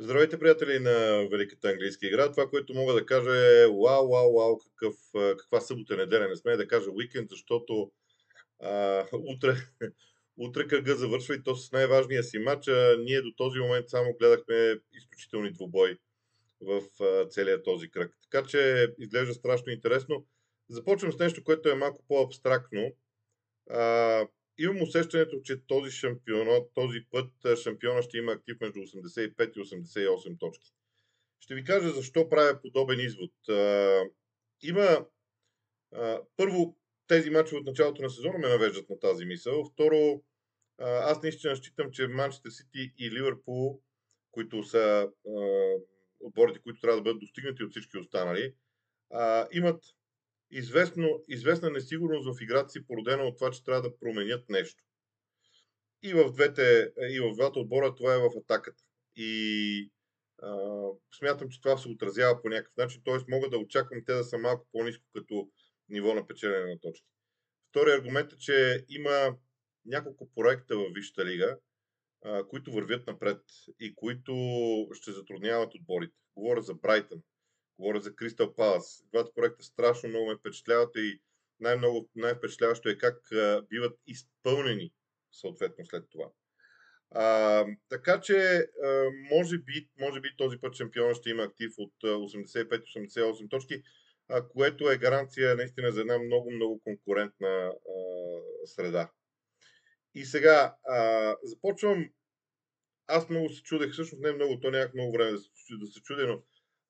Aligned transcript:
Здравейте, 0.00 0.38
приятели 0.38 0.78
на 0.78 1.28
Великата 1.30 1.68
английска 1.68 2.06
игра. 2.06 2.30
Това, 2.30 2.48
което 2.48 2.74
мога 2.74 2.92
да 2.92 3.06
кажа 3.06 3.36
е 3.36 3.66
вау, 3.66 4.08
вау, 4.08 4.38
вау, 4.38 4.58
какъв, 4.58 4.94
каква 5.38 5.60
събота 5.60 5.96
неделя. 5.96 6.28
Не 6.28 6.36
сме 6.36 6.56
да 6.56 6.68
кажа 6.68 6.90
уикенд, 6.90 7.30
защото 7.30 7.90
а, 8.60 9.04
утре, 9.12 9.56
утре 10.36 10.66
кръга 10.66 10.96
завършва 10.96 11.34
и 11.34 11.42
то 11.42 11.56
с 11.56 11.72
най-важния 11.72 12.22
си 12.22 12.38
матч. 12.38 12.66
Ние 12.98 13.22
до 13.22 13.32
този 13.36 13.58
момент 13.58 13.88
само 13.88 14.16
гледахме 14.18 14.80
изключителни 14.94 15.52
двубой 15.52 15.98
в 16.60 16.82
а, 17.00 17.28
целия 17.28 17.62
този 17.62 17.90
кръг. 17.90 18.14
Така 18.22 18.46
че 18.46 18.88
изглежда 18.98 19.34
страшно 19.34 19.72
интересно. 19.72 20.26
Започвам 20.68 21.12
с 21.12 21.18
нещо, 21.18 21.44
което 21.44 21.68
е 21.68 21.74
малко 21.74 22.04
по-абстрактно. 22.08 22.92
А, 23.70 24.26
имам 24.58 24.82
усещането, 24.82 25.40
че 25.44 25.66
този 25.66 25.90
шампионат, 25.90 26.70
този 26.74 26.98
път 27.10 27.58
шампиона 27.62 28.02
ще 28.02 28.18
има 28.18 28.32
актив 28.32 28.56
между 28.60 28.78
85 28.78 29.56
и 29.56 29.60
88 29.60 30.38
точки. 30.38 30.72
Ще 31.40 31.54
ви 31.54 31.64
кажа 31.64 31.90
защо 31.90 32.28
правя 32.28 32.60
подобен 32.62 33.00
извод. 33.00 33.32
Има 34.62 35.06
първо 36.36 36.76
тези 37.06 37.30
мачове 37.30 37.60
от 37.60 37.66
началото 37.66 38.02
на 38.02 38.10
сезона 38.10 38.38
ме 38.38 38.48
навеждат 38.48 38.90
на 38.90 38.98
тази 38.98 39.24
мисъл. 39.24 39.64
Второ, 39.64 40.22
аз 40.78 41.22
наистина 41.22 41.56
считам, 41.56 41.90
че 41.90 42.08
Манчестър 42.08 42.50
Сити 42.50 42.94
и 42.98 43.10
Ливърпул, 43.10 43.82
които 44.30 44.62
са 44.62 45.10
отборите, 46.20 46.60
които 46.60 46.80
трябва 46.80 46.96
да 46.96 47.02
бъдат 47.02 47.20
достигнати 47.20 47.64
от 47.64 47.70
всички 47.70 47.98
останали, 47.98 48.54
имат 49.52 49.84
известно, 50.50 51.24
известна 51.28 51.70
несигурност 51.70 52.28
в 52.28 52.42
играта 52.42 52.68
си, 52.68 52.86
породена 52.86 53.22
от 53.22 53.38
това, 53.38 53.50
че 53.50 53.64
трябва 53.64 53.82
да 53.82 53.98
променят 53.98 54.48
нещо. 54.48 54.84
И 56.02 56.14
в, 56.14 56.32
двете, 56.32 56.92
и 57.10 57.20
в 57.20 57.34
двата 57.34 57.58
отбора 57.60 57.94
това 57.94 58.14
е 58.14 58.18
в 58.18 58.30
атаката. 58.36 58.82
И 59.16 59.92
а, 60.42 60.56
смятам, 61.18 61.48
че 61.48 61.60
това 61.60 61.78
се 61.78 61.88
отразява 61.88 62.42
по 62.42 62.48
някакъв 62.48 62.76
начин, 62.76 63.02
т.е. 63.04 63.14
мога 63.28 63.50
да 63.50 63.58
очаквам 63.58 64.04
те 64.06 64.14
да 64.14 64.24
са 64.24 64.38
малко 64.38 64.66
по-низко 64.72 65.04
като 65.14 65.50
ниво 65.88 66.14
на 66.14 66.26
печелене 66.26 66.70
на 66.70 66.80
точки. 66.80 67.06
Втори 67.70 67.90
аргумент 67.90 68.32
е, 68.32 68.38
че 68.38 68.84
има 68.88 69.36
няколко 69.86 70.30
проекта 70.34 70.76
в 70.76 70.90
Висшата 70.94 71.24
лига, 71.24 71.58
а, 72.24 72.44
които 72.48 72.72
вървят 72.72 73.06
напред 73.06 73.40
и 73.80 73.94
които 73.94 74.32
ще 74.92 75.12
затрудняват 75.12 75.74
отборите. 75.74 76.14
Говоря 76.36 76.62
за 76.62 76.74
Брайтън, 76.74 77.22
Говоря 77.78 78.00
за 78.00 78.14
Кристал 78.14 78.54
Палас. 78.54 79.04
Двата 79.12 79.32
проекта 79.34 79.64
страшно 79.64 80.08
много 80.08 80.26
ме 80.26 80.36
впечатляват 80.36 80.96
и 80.96 81.20
най-много, 81.60 82.08
най-впечатляващо 82.16 82.88
е 82.88 82.98
как 82.98 83.32
а, 83.32 83.62
биват 83.70 83.98
изпълнени 84.06 84.92
съответно 85.32 85.86
след 85.86 86.10
това. 86.10 86.30
А, 87.10 87.64
така 87.88 88.20
че, 88.20 88.68
а, 88.84 89.04
може, 89.30 89.58
би, 89.58 89.88
може 90.00 90.20
би 90.20 90.36
този 90.36 90.58
път 90.58 90.74
шампион 90.74 91.14
ще 91.14 91.30
има 91.30 91.42
актив 91.42 91.72
от 91.78 91.92
85-88 92.02 93.50
точки, 93.50 93.82
а, 94.28 94.48
което 94.48 94.90
е 94.90 94.98
гаранция 94.98 95.56
наистина 95.56 95.92
за 95.92 96.00
една 96.00 96.18
много-много 96.18 96.80
конкурентна 96.84 97.48
а, 97.48 97.72
среда. 98.66 99.10
И 100.14 100.24
сега, 100.24 100.76
а, 100.88 101.36
започвам. 101.42 102.10
Аз 103.10 103.28
много 103.28 103.48
се 103.48 103.62
чудех, 103.62 103.92
всъщност 103.92 104.22
не 104.22 104.32
много, 104.32 104.60
то 104.60 104.70
нямах 104.70 104.94
много 104.94 105.12
време 105.12 105.30
да 105.30 105.38
се, 105.38 105.48
да 105.80 105.86
се 105.86 106.02
чудя, 106.02 106.26
но 106.26 106.42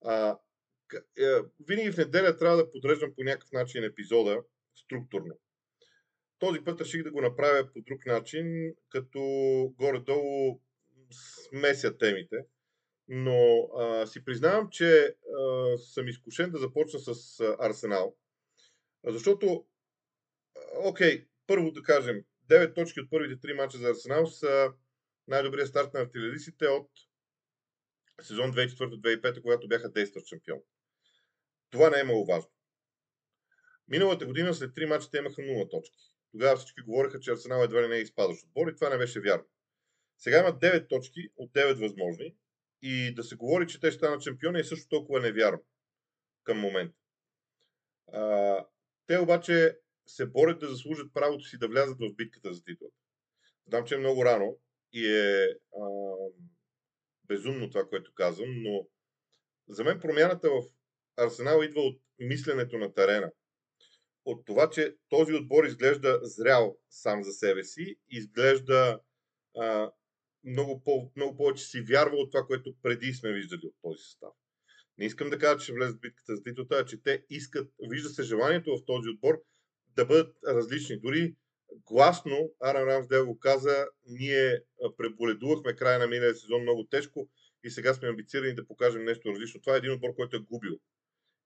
а, 0.04 0.38
винаги 1.60 1.92
в 1.92 1.96
неделя 1.96 2.36
трябва 2.36 2.56
да 2.56 2.70
подреждам 2.70 3.14
по 3.14 3.22
някакъв 3.24 3.52
начин 3.52 3.84
епизода 3.84 4.42
структурно. 4.74 5.38
Този 6.38 6.60
път 6.60 6.80
реших 6.80 7.02
да 7.02 7.10
го 7.10 7.20
направя 7.20 7.72
по 7.72 7.80
друг 7.80 8.06
начин, 8.06 8.74
като 8.90 9.20
горе-долу 9.78 10.60
смеся 11.10 11.98
темите. 11.98 12.36
Но 13.08 13.68
а, 13.78 14.06
си 14.06 14.24
признавам, 14.24 14.68
че 14.70 15.16
а, 15.38 15.78
съм 15.78 16.08
изкушен 16.08 16.50
да 16.50 16.58
започна 16.58 17.00
с 17.00 17.40
а, 17.40 17.56
Арсенал. 17.60 18.16
Защото, 19.06 19.66
окей, 20.84 21.26
първо 21.46 21.70
да 21.70 21.82
кажем, 21.82 22.24
9 22.50 22.74
точки 22.74 23.00
от 23.00 23.10
първите 23.10 23.48
3 23.48 23.56
мача 23.56 23.78
за 23.78 23.88
Арсенал 23.88 24.26
са 24.26 24.72
най-добрият 25.28 25.68
старт 25.68 25.94
на 25.94 26.00
артилеристите 26.00 26.66
от 26.66 26.90
сезон 28.22 28.52
2004-2005, 28.52 29.42
когато 29.42 29.68
бяха 29.68 29.92
действащ 29.92 30.26
шампион. 30.26 30.58
Това 31.70 31.90
не 31.90 32.00
е 32.00 32.04
маловажно. 32.04 32.50
Миналата 33.88 34.26
година 34.26 34.54
след 34.54 34.74
три 34.74 34.86
мача 34.86 35.10
те 35.10 35.18
имаха 35.18 35.42
0 35.42 35.70
точки. 35.70 35.96
Тогава 36.32 36.56
всички 36.56 36.80
говориха, 36.80 37.20
че 37.20 37.30
Арсенал 37.30 37.62
едва 37.62 37.82
ли 37.82 37.88
не 37.88 37.96
е 37.96 38.00
изпадащ 38.00 38.44
отбор 38.44 38.68
и 38.68 38.74
това 38.74 38.90
не 38.90 38.98
беше 38.98 39.20
вярно. 39.20 39.46
Сега 40.18 40.38
имат 40.38 40.62
9 40.62 40.88
точки 40.88 41.28
от 41.36 41.52
9 41.52 41.80
възможни 41.80 42.36
и 42.82 43.14
да 43.14 43.22
се 43.22 43.36
говори, 43.36 43.66
че 43.66 43.80
те 43.80 43.90
ще 43.90 43.98
станат 43.98 44.22
шампиони 44.22 44.60
е 44.60 44.64
също 44.64 44.88
толкова 44.88 45.20
невярно 45.20 45.64
към 46.44 46.58
момента. 46.58 46.98
А, 48.12 48.66
те 49.06 49.18
обаче 49.18 49.78
се 50.06 50.26
борят 50.26 50.60
да 50.60 50.68
заслужат 50.68 51.14
правото 51.14 51.44
си 51.44 51.58
да 51.58 51.68
влязат 51.68 51.98
в 51.98 52.14
битката 52.14 52.52
за 52.52 52.64
титлата. 52.64 52.94
Знам, 53.66 53.84
че 53.84 53.94
е 53.94 53.98
много 53.98 54.24
рано 54.24 54.58
и 54.92 55.06
е 55.06 55.44
а, 55.76 55.86
безумно 57.24 57.70
това, 57.70 57.88
което 57.88 58.14
казвам, 58.14 58.62
но 58.62 58.86
за 59.68 59.84
мен 59.84 60.00
промяната 60.00 60.50
в 60.50 60.62
Арсенал 61.18 61.62
идва 61.62 61.80
от 61.80 62.00
мисленето 62.18 62.78
на 62.78 62.94
терена. 62.94 63.30
От 64.24 64.46
това, 64.46 64.70
че 64.70 64.96
този 65.08 65.34
отбор 65.34 65.64
изглежда 65.64 66.20
зрял 66.22 66.78
сам 66.90 67.24
за 67.24 67.32
себе 67.32 67.64
си, 67.64 67.96
изглежда 68.10 69.00
а, 69.56 69.90
много, 70.44 70.82
по, 70.84 71.12
много 71.16 71.36
повече 71.36 71.64
си 71.64 71.80
вярва 71.80 72.16
от 72.16 72.32
това, 72.32 72.46
което 72.46 72.74
преди 72.82 73.12
сме 73.12 73.32
виждали 73.32 73.60
от 73.64 73.74
този 73.82 73.98
състав. 74.02 74.32
Не 74.98 75.04
искам 75.06 75.30
да 75.30 75.38
кажа, 75.38 75.64
че 75.64 75.72
влезат 75.72 75.96
в 75.96 76.00
битката 76.00 76.36
за 76.36 76.42
титлата, 76.42 76.74
а 76.74 76.84
че 76.84 77.02
те 77.02 77.24
искат, 77.30 77.70
вижда 77.90 78.08
се 78.08 78.22
желанието 78.22 78.76
в 78.76 78.84
този 78.86 79.08
отбор 79.08 79.42
да 79.96 80.06
бъдат 80.06 80.36
различни. 80.46 81.00
Дори 81.00 81.34
гласно, 81.86 82.52
Аран 82.60 82.88
Рамсдел 82.88 83.26
го 83.26 83.38
каза, 83.38 83.86
ние 84.06 84.62
преболедувахме 84.96 85.76
края 85.76 85.98
на 85.98 86.06
миналия 86.06 86.34
сезон 86.34 86.62
много 86.62 86.86
тежко 86.86 87.28
и 87.64 87.70
сега 87.70 87.94
сме 87.94 88.08
амбицирани 88.08 88.54
да 88.54 88.66
покажем 88.66 89.04
нещо 89.04 89.30
различно. 89.30 89.60
Това 89.60 89.74
е 89.74 89.78
един 89.78 89.92
отбор, 89.92 90.14
който 90.14 90.36
е 90.36 90.40
губил 90.40 90.80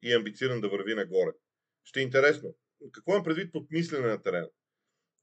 и 0.03 0.13
е 0.13 0.17
амбициран 0.17 0.61
да 0.61 0.69
върви 0.69 0.95
нагоре. 0.95 1.33
Ще 1.85 2.01
е 2.01 2.03
интересно. 2.03 2.55
Какво 2.93 3.13
имам 3.13 3.25
предвид 3.25 3.53
под 3.53 3.71
мислене 3.71 4.07
на 4.07 4.23
терена? 4.23 4.49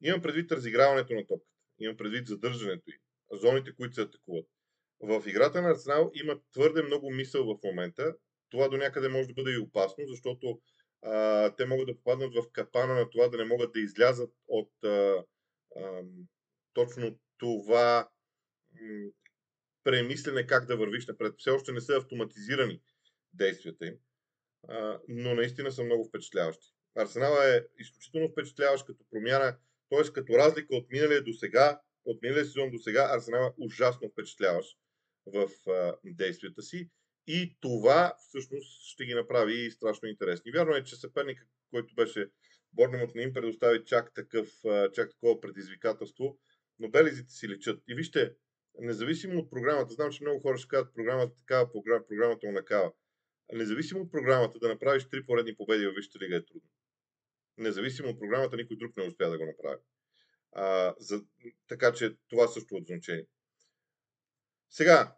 Имам 0.01 0.21
предвид 0.21 0.51
разиграването 0.51 1.13
на 1.13 1.27
топката. 1.27 1.51
Имам 1.79 1.97
предвид 1.97 2.27
задържането 2.27 2.91
им. 2.91 2.99
Зоните, 3.31 3.75
които 3.75 3.95
се 3.95 4.01
атакуват. 4.01 4.45
В 5.01 5.23
играта 5.27 5.61
на 5.61 5.69
Арсенал 5.69 6.11
има 6.13 6.39
твърде 6.51 6.83
много 6.83 7.11
мисъл 7.11 7.45
в 7.45 7.59
момента. 7.63 8.15
Това 8.49 8.69
до 8.69 8.77
някъде 8.77 9.09
може 9.09 9.27
да 9.27 9.33
бъде 9.33 9.51
и 9.51 9.57
опасно, 9.57 10.03
защото 10.07 10.61
а, 11.01 11.55
те 11.55 11.65
могат 11.65 11.87
да 11.87 11.95
попаднат 11.95 12.33
в 12.35 12.51
капана 12.51 12.93
на 12.93 13.09
това 13.09 13.27
да 13.27 13.37
не 13.37 13.43
могат 13.43 13.73
да 13.73 13.79
излязат 13.79 14.33
от 14.47 14.71
а, 14.83 15.23
а, 15.75 16.03
точно 16.73 17.19
това 17.37 18.09
м- 18.81 19.09
премислене 19.83 20.47
как 20.47 20.65
да 20.65 20.77
вървиш 20.77 21.07
напред. 21.07 21.33
Все 21.37 21.49
още 21.49 21.71
не 21.71 21.81
са 21.81 21.97
автоматизирани 21.97 22.81
действията 23.33 23.85
им 23.85 23.95
но 25.07 25.35
наистина 25.35 25.71
са 25.71 25.83
много 25.83 26.05
впечатляващи. 26.05 26.67
Арсенал 26.95 27.41
е 27.41 27.67
изключително 27.79 28.29
впечатляващ 28.29 28.85
като 28.85 29.05
промяна, 29.11 29.57
т.е. 29.89 30.13
като 30.13 30.33
разлика 30.33 30.75
от 30.75 30.91
миналия 30.91 31.23
до 31.23 31.33
сега, 31.33 31.81
от 32.05 32.21
миналия 32.21 32.45
сезон 32.45 32.71
до 32.71 32.77
сега, 32.77 33.09
Арсенал 33.11 33.47
е 33.47 33.53
ужасно 33.57 34.09
впечатляващ 34.09 34.77
в 35.25 35.49
а, 35.69 35.95
действията 36.05 36.61
си 36.61 36.89
и 37.27 37.57
това 37.59 38.15
всъщност 38.19 38.81
ще 38.83 39.05
ги 39.05 39.13
направи 39.13 39.53
и 39.53 39.71
страшно 39.71 40.07
интересни. 40.07 40.51
Вярно 40.51 40.75
е, 40.75 40.83
че 40.83 40.95
съперник, 40.95 41.47
който 41.71 41.95
беше 41.95 42.29
Борнемот 42.73 43.15
не 43.15 43.21
им 43.21 43.33
предостави 43.33 43.85
чак, 43.85 44.13
такъв, 44.13 44.47
чак 44.93 45.09
такова 45.09 45.41
предизвикателство, 45.41 46.39
но 46.79 46.89
белезите 46.89 47.31
си 47.31 47.47
личат. 47.47 47.83
И 47.87 47.95
вижте, 47.95 48.33
независимо 48.79 49.39
от 49.39 49.49
програмата, 49.49 49.93
знам, 49.93 50.11
че 50.11 50.23
много 50.23 50.39
хора 50.39 50.57
ще 50.57 50.67
кажат 50.67 50.93
програмата 50.93 51.35
такава, 51.35 51.71
програмата 52.07 52.47
унакава 52.47 52.91
независимо 53.53 54.01
от 54.01 54.11
програмата, 54.11 54.59
да 54.59 54.67
направиш 54.67 55.09
три 55.09 55.25
поредни 55.25 55.55
победи 55.55 55.85
във 55.85 55.95
Висшата 55.95 56.19
лига 56.19 56.35
е 56.35 56.45
трудно. 56.45 56.69
Независимо 57.57 58.09
от 58.09 58.19
програмата, 58.19 58.57
никой 58.57 58.77
друг 58.77 58.97
не 58.97 59.03
успя 59.03 59.29
да 59.29 59.37
го 59.37 59.45
направи. 59.45 59.81
А, 60.51 60.95
за, 60.99 61.23
така 61.67 61.93
че 61.93 62.15
това 62.29 62.47
също 62.47 62.75
е 62.75 62.77
от 62.77 62.85
значение. 62.85 63.25
Сега, 64.69 65.15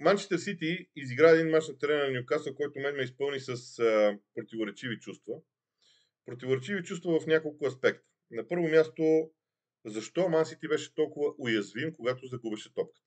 Манчестър 0.00 0.38
Сити 0.38 0.88
изигра 0.96 1.30
един 1.30 1.50
мач 1.50 1.68
на 1.68 1.78
терена 1.78 2.06
на 2.06 2.12
Ньюкасъл, 2.12 2.54
който 2.54 2.80
мен 2.80 2.96
ме 2.96 3.02
изпълни 3.02 3.40
с 3.40 3.78
а, 3.78 4.18
противоречиви 4.34 4.98
чувства. 4.98 5.34
Противоречиви 6.26 6.82
чувства 6.82 7.20
в 7.20 7.26
няколко 7.26 7.66
аспекта. 7.66 8.08
На 8.30 8.48
първо 8.48 8.68
място, 8.68 9.30
защо 9.84 10.28
Ман 10.28 10.46
Сити 10.46 10.68
беше 10.68 10.94
толкова 10.94 11.34
уязвим, 11.38 11.94
когато 11.96 12.26
загубеше 12.26 12.74
топката? 12.74 13.03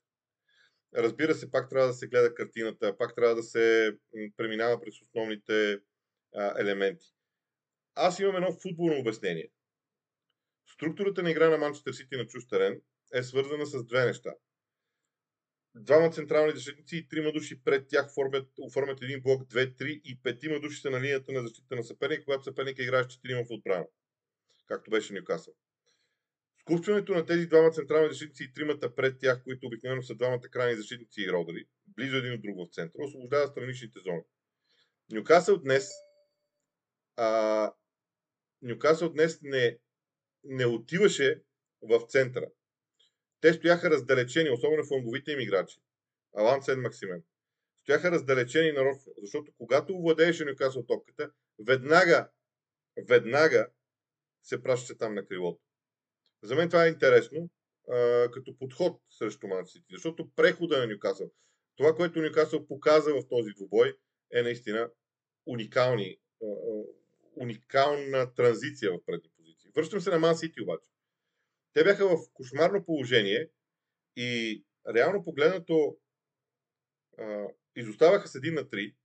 Разбира 0.95 1.35
се, 1.35 1.51
пак 1.51 1.69
трябва 1.69 1.87
да 1.87 1.93
се 1.93 2.07
гледа 2.07 2.35
картината, 2.35 2.97
пак 2.97 3.15
трябва 3.15 3.35
да 3.35 3.43
се 3.43 3.91
преминава 4.37 4.81
през 4.81 5.01
основните 5.01 5.79
а, 6.35 6.61
елементи. 6.61 7.05
Аз 7.95 8.19
имам 8.19 8.35
едно 8.35 8.59
футболно 8.61 8.99
обяснение. 8.99 9.49
Структурата 10.73 11.23
на 11.23 11.31
игра 11.31 11.49
на 11.49 11.57
Манчестър 11.57 11.93
Сити 11.93 12.17
на 12.17 12.27
чуж 12.27 12.47
терен 12.47 12.81
е 13.13 13.23
свързана 13.23 13.65
с 13.65 13.85
две 13.85 14.05
неща. 14.05 14.33
двама 15.75 16.11
централни 16.11 16.51
защитници 16.51 16.97
и 16.97 17.07
трима 17.07 17.31
души 17.31 17.63
пред 17.63 17.87
тях 17.87 18.13
формят, 18.13 18.49
оформят 18.59 19.01
един 19.01 19.21
блок 19.21 19.43
2-3 19.43 20.01
и 20.03 20.19
петима 20.23 20.59
души 20.59 20.81
са 20.81 20.89
на 20.89 21.01
линията 21.01 21.31
на 21.31 21.41
защита 21.41 21.75
на 21.75 21.83
съперника, 21.83 22.23
когато 22.23 22.43
съперника 22.43 22.83
играе 22.83 23.03
с 23.03 23.07
4 23.07 23.45
в 23.45 23.51
отбрана, 23.51 23.85
както 24.67 24.91
беше 24.91 25.13
Ньюкасъл. 25.13 25.53
Скупчването 26.67 27.13
на 27.13 27.25
тези 27.25 27.47
двама 27.47 27.71
централни 27.71 28.09
защитници 28.09 28.43
и 28.43 28.53
тримата 28.53 28.95
пред 28.95 29.19
тях, 29.19 29.43
които 29.43 29.67
обикновено 29.67 30.03
са 30.03 30.15
двамата 30.15 30.41
крайни 30.51 30.75
защитници 30.75 31.21
и 31.21 31.31
родари, 31.31 31.65
близо 31.87 32.17
един 32.17 32.33
от 32.33 32.41
друг 32.41 32.55
в 32.57 32.73
центъра, 32.73 33.03
освобождава 33.03 33.47
страничните 33.47 33.99
зони. 33.99 34.21
Нюкасъл 35.11 35.57
днес 35.57 35.89
а, 37.15 37.73
Нюкасъл 38.61 39.09
днес 39.09 39.39
не, 39.41 39.77
не 40.43 40.65
отиваше 40.65 41.41
в 41.81 42.01
центъра. 42.07 42.49
Те 43.41 43.53
стояха 43.53 43.89
раздалечени, 43.89 44.49
особено 44.49 44.85
фланговите 44.85 45.31
им 45.31 45.39
играчи. 45.39 45.77
Алан 46.35 46.63
Сен 46.63 46.81
Максимен. 46.81 47.23
Стояха 47.81 48.11
раздалечени 48.11 48.71
нарочно, 48.71 49.13
защото 49.21 49.51
когато 49.57 50.01
владееше 50.01 50.45
Нюкасъл 50.45 50.85
топката, 50.85 51.31
веднага, 51.59 52.29
веднага 53.07 53.67
се 54.43 54.63
пращаше 54.63 54.97
там 54.97 55.13
на 55.13 55.25
крилото. 55.25 55.66
За 56.43 56.55
мен 56.55 56.69
това 56.69 56.85
е 56.85 56.89
интересно 56.89 57.49
а, 57.89 58.31
като 58.31 58.57
подход 58.57 59.01
срещу 59.09 59.47
Мансити, 59.47 59.85
защото 59.91 60.29
прехода 60.35 60.77
на 60.77 60.87
Нюкасъл, 60.87 61.31
това, 61.75 61.95
което 61.95 62.21
Нюкасъл 62.21 62.67
показа 62.67 63.13
в 63.13 63.27
този 63.29 63.51
двубой, 63.51 63.97
е 64.33 64.41
наистина 64.41 64.91
уникални, 65.45 66.17
а, 66.43 66.47
уникална 67.35 68.33
транзиция 68.33 68.91
в 68.91 69.05
предни 69.05 69.29
позиции. 69.37 69.71
Връщам 69.75 70.01
се 70.01 70.09
на 70.09 70.19
Ман 70.19 70.37
Сити 70.37 70.61
обаче. 70.61 70.85
Те 71.73 71.83
бяха 71.83 72.07
в 72.07 72.33
кошмарно 72.33 72.85
положение 72.85 73.49
и 74.15 74.63
реално 74.95 75.23
погледнато 75.23 75.97
а, 77.17 77.47
изоставаха 77.75 78.27
с 78.27 78.35
един 78.35 78.53
на 78.53 78.69
три, 78.69 78.95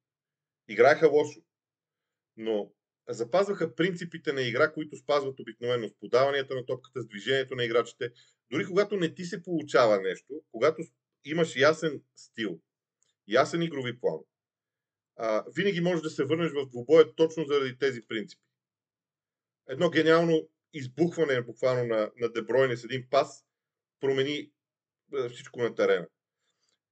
играеха 0.69 1.09
лошо, 1.09 1.41
но 2.37 2.73
запазваха 3.09 3.75
принципите 3.75 4.33
на 4.33 4.43
игра, 4.43 4.73
които 4.73 4.97
спазват 4.97 5.41
обикновено 5.41 5.89
с 5.89 5.95
подаванията 6.01 6.55
на 6.55 6.67
топката, 6.67 7.03
с 7.03 7.07
движението 7.07 7.55
на 7.55 7.65
играчите. 7.65 8.13
Дори 8.51 8.67
когато 8.67 8.97
не 8.97 9.15
ти 9.15 9.25
се 9.25 9.43
получава 9.43 10.01
нещо, 10.01 10.43
когато 10.53 10.83
имаш 11.25 11.57
ясен 11.57 12.03
стил, 12.17 12.61
ясен 13.29 13.63
игрови 13.63 14.01
план, 14.01 14.19
а, 15.17 15.45
винаги 15.57 15.81
можеш 15.81 16.03
да 16.03 16.11
се 16.11 16.25
върнеш 16.25 16.53
в 16.53 16.67
двубоя 16.67 17.15
точно 17.15 17.45
заради 17.45 17.79
тези 17.79 18.03
принципи. 18.09 18.43
Едно 19.69 19.91
гениално 19.91 20.49
избухване 20.73 21.43
буквално 21.43 21.85
на, 21.85 22.11
на 22.17 22.33
Дебройне 22.33 22.77
с 22.77 22.85
един 22.85 23.07
пас 23.11 23.45
промени 24.01 24.51
всичко 25.33 25.63
на 25.63 25.75
терена. 25.75 26.09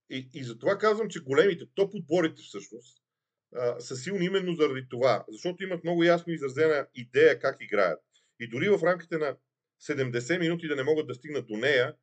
И, 0.09 0.29
и 0.33 0.43
затова 0.43 0.77
казвам, 0.77 1.09
че 1.09 1.19
големите 1.19 1.65
топ 1.75 1.93
отборите 1.95 2.41
всъщност 2.41 3.00
а, 3.55 3.79
са 3.79 3.95
силни 3.95 4.25
именно 4.25 4.55
заради 4.55 4.87
това, 4.89 5.25
защото 5.29 5.63
имат 5.63 5.83
много 5.83 6.03
ясно 6.03 6.33
изразена 6.33 6.87
идея 6.95 7.39
как 7.39 7.57
играят. 7.61 7.99
И 8.39 8.49
дори 8.49 8.69
в 8.69 8.83
рамките 8.83 9.17
на 9.17 9.37
70 9.81 10.39
минути 10.39 10.67
да 10.67 10.75
не 10.75 10.83
могат 10.83 11.07
да 11.07 11.13
стигнат 11.13 11.47
до 11.47 11.57
нея, 11.57 11.95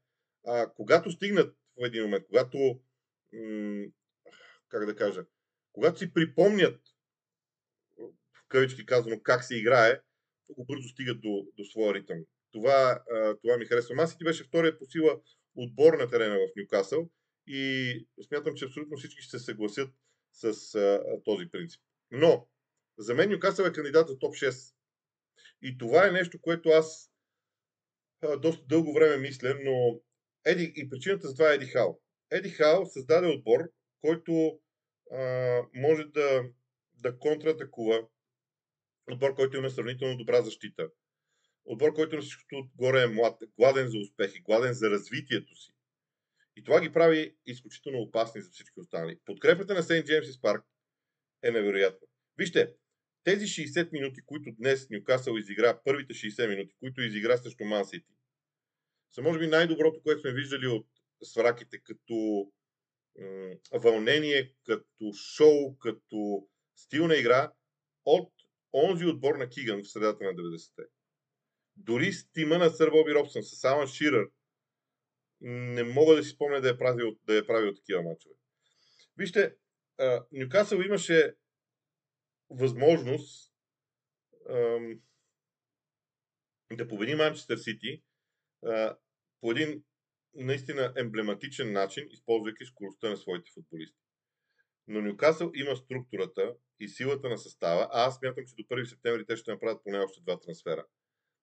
а, 0.47 0.73
когато 0.75 1.11
стигнат 1.11 1.57
в 1.81 1.87
един 1.87 2.03
момент, 2.03 2.25
когато, 2.27 2.59
м- 3.33 3.87
как 4.69 4.87
да 4.87 4.97
кажа, 4.97 5.25
когато 5.73 5.99
си 5.99 6.13
припомнят, 6.13 6.81
в 7.99 8.49
кавички 8.49 8.87
казано, 8.87 9.21
как 9.23 9.45
се 9.45 9.57
играе, 9.57 10.01
много 10.49 10.65
бързо 10.67 10.89
стигат 10.89 11.21
до, 11.21 11.47
до 11.57 11.65
своя 11.65 11.95
ритъм. 11.95 12.19
Това, 12.53 13.03
това 13.43 13.57
ми 13.57 13.67
харесва. 13.67 13.95
Масити 13.95 14.25
беше 14.25 14.45
втория 14.45 14.79
по 14.79 14.87
сила 14.87 15.21
отбор 15.55 15.95
на 15.95 16.11
терена 16.11 16.35
в 16.35 16.57
Ньюкасъл 16.57 17.11
и 17.47 17.93
смятам, 18.29 18.55
че 18.55 18.65
абсолютно 18.65 18.97
всички 18.97 19.23
ще 19.23 19.39
се 19.39 19.45
съгласят 19.45 19.91
с 20.41 20.75
а, 20.75 21.03
този 21.25 21.51
принцип. 21.51 21.83
Но, 22.11 22.49
за 22.99 23.15
мен 23.15 23.31
Ньюкасъл 23.31 23.65
е 23.65 23.73
кандидат 23.73 24.09
за 24.09 24.19
топ 24.19 24.35
6. 24.35 24.75
И 25.63 25.79
това 25.79 26.09
е 26.09 26.13
нещо, 26.13 26.41
което 26.41 26.69
аз 26.69 27.11
а, 28.23 28.37
доста 28.37 28.65
дълго 28.67 28.93
време 28.93 29.17
мисля, 29.17 29.59
но 29.65 30.01
Еди, 30.45 30.73
и 30.77 30.89
причината 30.89 31.29
за 31.29 31.35
това 31.35 31.53
е 31.53 31.55
Еди 31.55 31.67
Хал. 31.67 32.01
Еди 32.31 32.51
Хал 32.51 32.87
създаде 32.87 33.27
отбор, 33.27 33.61
който 34.01 34.61
а, 35.13 35.63
може 35.75 36.05
да, 36.05 36.45
да 36.95 37.19
контратакува, 37.19 38.07
отбор, 39.11 39.35
който 39.35 39.57
има 39.57 39.71
сравнително 39.71 40.17
добра 40.17 40.43
защита, 40.43 40.91
отбор, 41.65 41.95
който 41.95 42.17
на 42.17 42.23
всичкото 42.23 42.57
отгоре 42.57 43.03
е 43.03 43.07
млад, 43.07 43.43
гладен 43.59 43.89
за 43.89 43.99
успехи, 43.99 44.41
гладен 44.41 44.73
за 44.73 44.91
развитието 44.91 45.57
си. 45.57 45.73
И 46.59 46.63
това 46.65 46.81
ги 46.81 46.93
прави 46.93 47.37
изключително 47.47 47.99
опасни 47.99 48.43
за 48.43 48.51
всички 48.51 48.81
останали. 48.81 49.19
Подкрепата 49.25 49.75
на 49.75 49.83
Сейнт 49.83 50.07
Джеймс 50.07 50.41
Парк 50.41 50.65
е 51.43 51.51
невероятна. 51.51 52.07
Вижте, 52.39 52.73
тези 53.25 53.47
60 53.47 53.93
минути, 53.93 54.21
които 54.27 54.53
днес 54.59 54.91
Ньюкасъл 54.91 55.37
изигра, 55.37 55.81
първите 55.85 56.15
60 56.15 56.49
минути, 56.49 56.75
които 56.81 57.03
изигра 57.03 57.37
срещу 57.37 57.65
Ман 57.65 57.85
Сити, 57.85 58.13
са 59.15 59.23
може 59.23 59.39
би 59.39 59.47
най-доброто, 59.47 60.03
което 60.03 60.21
сме 60.21 60.33
виждали 60.33 60.67
от 60.67 60.87
свраките 61.23 61.79
като 61.79 62.47
м- 63.19 63.55
вълнение, 63.73 64.55
като 64.65 65.13
шоу, 65.13 65.79
като 65.79 66.49
стил 66.77 67.07
на 67.07 67.17
игра 67.17 67.53
от 68.05 68.33
онзи 68.73 69.05
отбор 69.05 69.35
на 69.35 69.49
Киган 69.49 69.83
в 69.83 69.91
средата 69.91 70.25
на 70.25 70.31
90-те. 70.31 70.83
Дори 71.77 72.13
с 72.13 72.31
тима 72.33 72.59
на 72.59 72.71
Сър 72.71 72.91
Боби 72.91 73.15
Робсън, 73.15 73.43
с 73.43 73.65
Алан 73.65 73.87
Ширър, 73.87 74.29
не 75.41 75.83
мога 75.83 76.17
да 76.17 76.25
си 76.25 76.31
спомня 76.31 76.61
да 76.61 76.71
е 76.71 76.79
правил, 76.79 77.17
да 77.27 77.39
е 77.39 77.47
правил 77.47 77.75
такива 77.75 78.03
мачове. 78.03 78.35
Вижте, 79.17 79.57
Нюкасъл 80.33 80.79
имаше 80.79 81.37
възможност 82.51 83.55
да 86.73 86.89
победи 86.89 87.15
Манчестър 87.15 87.57
Сити 87.57 88.03
по 89.41 89.51
един 89.51 89.85
наистина 90.35 90.93
емблематичен 90.97 91.73
начин, 91.73 92.09
използвайки 92.11 92.65
скоростта 92.65 93.11
на 93.11 93.17
своите 93.17 93.51
футболисти. 93.55 93.99
Но 94.87 95.01
Нюкасъл 95.01 95.53
има 95.55 95.77
структурата 95.77 96.57
и 96.81 96.89
силата 96.89 97.29
на 97.29 97.39
състава, 97.39 97.89
а 97.93 98.07
аз 98.07 98.19
смятам, 98.19 98.45
че 98.47 98.55
до 98.55 98.63
1 98.63 98.85
септември 98.85 99.27
те 99.27 99.37
ще 99.37 99.51
направят 99.51 99.85
поне 99.85 99.99
още 99.99 100.21
два 100.21 100.41
трансфера. 100.41 100.87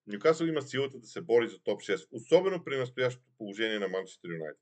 Нюкасъл 0.07 0.45
има 0.45 0.61
силата 0.61 0.99
да 0.99 1.07
се 1.07 1.21
бори 1.21 1.49
за 1.49 1.59
топ 1.59 1.81
6, 1.81 2.07
особено 2.11 2.63
при 2.63 2.77
настоящото 2.77 3.31
положение 3.37 3.79
на 3.79 3.87
Манчестър 3.87 4.29
Юнайтед. 4.29 4.61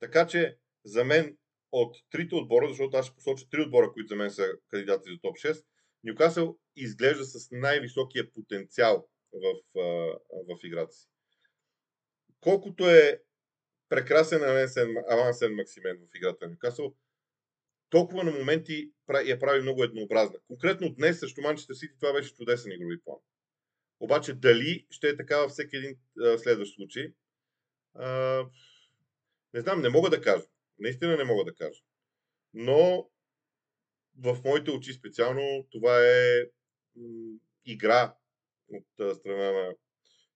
Така 0.00 0.26
че 0.26 0.58
за 0.84 1.04
мен 1.04 1.36
от 1.72 1.96
трите 2.10 2.34
отбора, 2.34 2.68
защото 2.68 2.96
аз 2.96 3.06
ще 3.06 3.14
посоча 3.14 3.48
три 3.50 3.60
отбора, 3.60 3.92
които 3.92 4.08
за 4.08 4.16
мен 4.16 4.30
са 4.30 4.48
кандидати 4.68 5.10
за 5.10 5.20
топ 5.20 5.36
6, 5.36 5.64
Нюкасъл 6.04 6.58
изглежда 6.76 7.24
с 7.24 7.48
най-високия 7.50 8.32
потенциал 8.32 9.08
в, 9.32 9.54
в 10.48 10.58
играта 10.64 10.92
си. 10.92 11.08
Колкото 12.40 12.90
е 12.90 13.22
прекрасен 13.88 14.42
Алан 15.08 15.34
Сен 15.34 15.54
Максимен 15.54 15.96
в 15.96 16.16
играта 16.16 16.46
на 16.46 16.50
Нюкасъл, 16.50 16.94
толкова 17.90 18.24
на 18.24 18.30
моменти 18.30 18.92
я 19.26 19.38
прави 19.38 19.62
много 19.62 19.84
еднообразна. 19.84 20.38
Конкретно 20.46 20.94
днес 20.94 21.20
срещу 21.20 21.40
Манчестър 21.40 21.74
Сити 21.74 21.94
това 22.00 22.12
беше 22.12 22.34
чудесен 22.34 22.72
игрови 22.72 23.00
план. 23.04 23.18
Обаче 24.00 24.34
дали 24.34 24.86
ще 24.90 25.08
е 25.08 25.16
така 25.16 25.38
във 25.38 25.50
всеки 25.50 25.76
един 25.76 25.96
следващ 26.38 26.74
случай, 26.74 27.12
а, 27.94 28.44
не 29.54 29.60
знам, 29.60 29.80
не 29.80 29.88
мога 29.88 30.10
да 30.10 30.20
кажа. 30.20 30.44
Наистина 30.78 31.16
не 31.16 31.24
мога 31.24 31.44
да 31.44 31.54
кажа. 31.54 31.80
Но 32.54 33.10
в 34.18 34.38
моите 34.44 34.70
очи 34.70 34.92
специално 34.92 35.66
това 35.70 36.06
е 36.06 36.40
м- 36.96 37.38
игра 37.64 38.14
от 38.68 38.86
а, 39.00 39.14
страна 39.14 39.52
на 39.52 39.74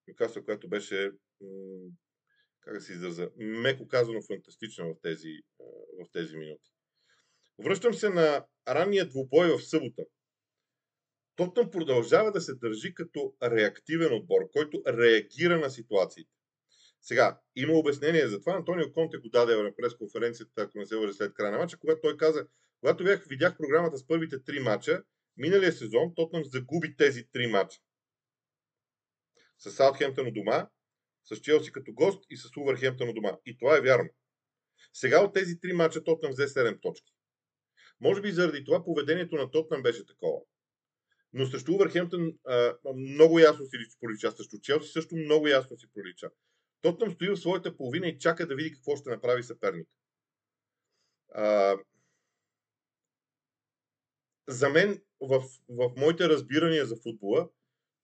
Нюкасъл, 0.08 0.44
която 0.44 0.68
беше 0.68 1.10
м- 1.40 1.90
как 2.60 2.74
да 2.74 2.80
се 2.80 2.92
израза, 2.92 3.30
меко 3.36 3.88
казано 3.88 4.22
фантастична 4.22 4.84
в 4.84 4.94
тези, 5.02 5.32
в 6.04 6.10
тези 6.12 6.36
минути. 6.36 6.70
Връщам 7.58 7.94
се 7.94 8.08
на 8.08 8.46
ранния 8.68 9.08
двубой 9.08 9.48
в 9.48 9.62
събота. 9.62 10.02
Тотъм 11.36 11.70
продължава 11.70 12.32
да 12.32 12.40
се 12.40 12.54
държи 12.54 12.94
като 12.94 13.34
реактивен 13.42 14.14
отбор, 14.14 14.50
който 14.52 14.82
реагира 14.86 15.58
на 15.58 15.70
ситуациите. 15.70 16.30
Сега, 17.00 17.40
има 17.56 17.72
обяснение 17.72 18.28
за 18.28 18.40
това. 18.40 18.52
Антонио 18.52 18.92
Конте 18.92 19.18
го 19.18 19.28
даде 19.28 19.56
на 19.56 19.76
пресконференцията, 19.76 20.62
ако 20.62 20.78
не 20.78 20.86
се 20.86 20.96
върже 20.96 21.14
след 21.14 21.34
края 21.34 21.52
на 21.52 21.58
матча, 21.58 21.78
когато 21.78 22.00
той 22.00 22.16
каза, 22.16 22.46
когато 22.80 23.04
бях, 23.04 23.24
видях 23.24 23.56
програмата 23.56 23.98
с 23.98 24.06
първите 24.06 24.44
три 24.44 24.60
мача, 24.60 25.02
миналия 25.36 25.72
сезон 25.72 26.14
Тотнам 26.16 26.44
загуби 26.44 26.96
тези 26.96 27.28
три 27.32 27.46
мача. 27.46 27.80
С 29.58 29.70
Саутхемптън 29.70 30.26
у 30.26 30.32
дома, 30.32 30.68
с 31.24 31.36
Челси 31.36 31.72
като 31.72 31.92
гост 31.92 32.24
и 32.30 32.36
с 32.36 32.56
Увърхемптън 32.56 33.08
у 33.08 33.12
дома. 33.12 33.32
И 33.46 33.58
това 33.58 33.76
е 33.76 33.80
вярно. 33.80 34.08
Сега 34.92 35.24
от 35.24 35.34
тези 35.34 35.60
три 35.60 35.72
мача 35.72 36.04
Тотнам 36.04 36.32
взе 36.32 36.46
7 36.46 36.82
точки. 36.82 37.12
Може 38.00 38.20
би 38.20 38.32
заради 38.32 38.64
това 38.64 38.84
поведението 38.84 39.36
на 39.36 39.50
Тотнам 39.50 39.82
беше 39.82 40.06
такова. 40.06 40.40
Но 41.34 41.46
срещу 41.46 41.72
Увърхемптън 41.72 42.32
много 42.96 43.38
ясно 43.38 43.66
си 43.66 43.76
пролича. 44.00 44.30
Срещу 44.30 44.58
Челси 44.60 44.92
също 44.92 45.16
много 45.16 45.48
ясно 45.48 45.78
си 45.78 45.86
пролича. 45.94 46.30
Тотнам 46.80 47.12
стои 47.12 47.28
в 47.28 47.36
своята 47.36 47.76
половина 47.76 48.06
и 48.06 48.18
чака 48.18 48.46
да 48.46 48.54
види 48.54 48.72
какво 48.72 48.96
ще 48.96 49.10
направи 49.10 49.42
съперник. 49.42 49.88
А, 51.34 51.76
за 54.48 54.68
мен, 54.68 55.02
в, 55.20 55.42
в 55.68 55.92
моите 55.96 56.28
разбирания 56.28 56.86
за 56.86 56.96
футбола, 56.96 57.48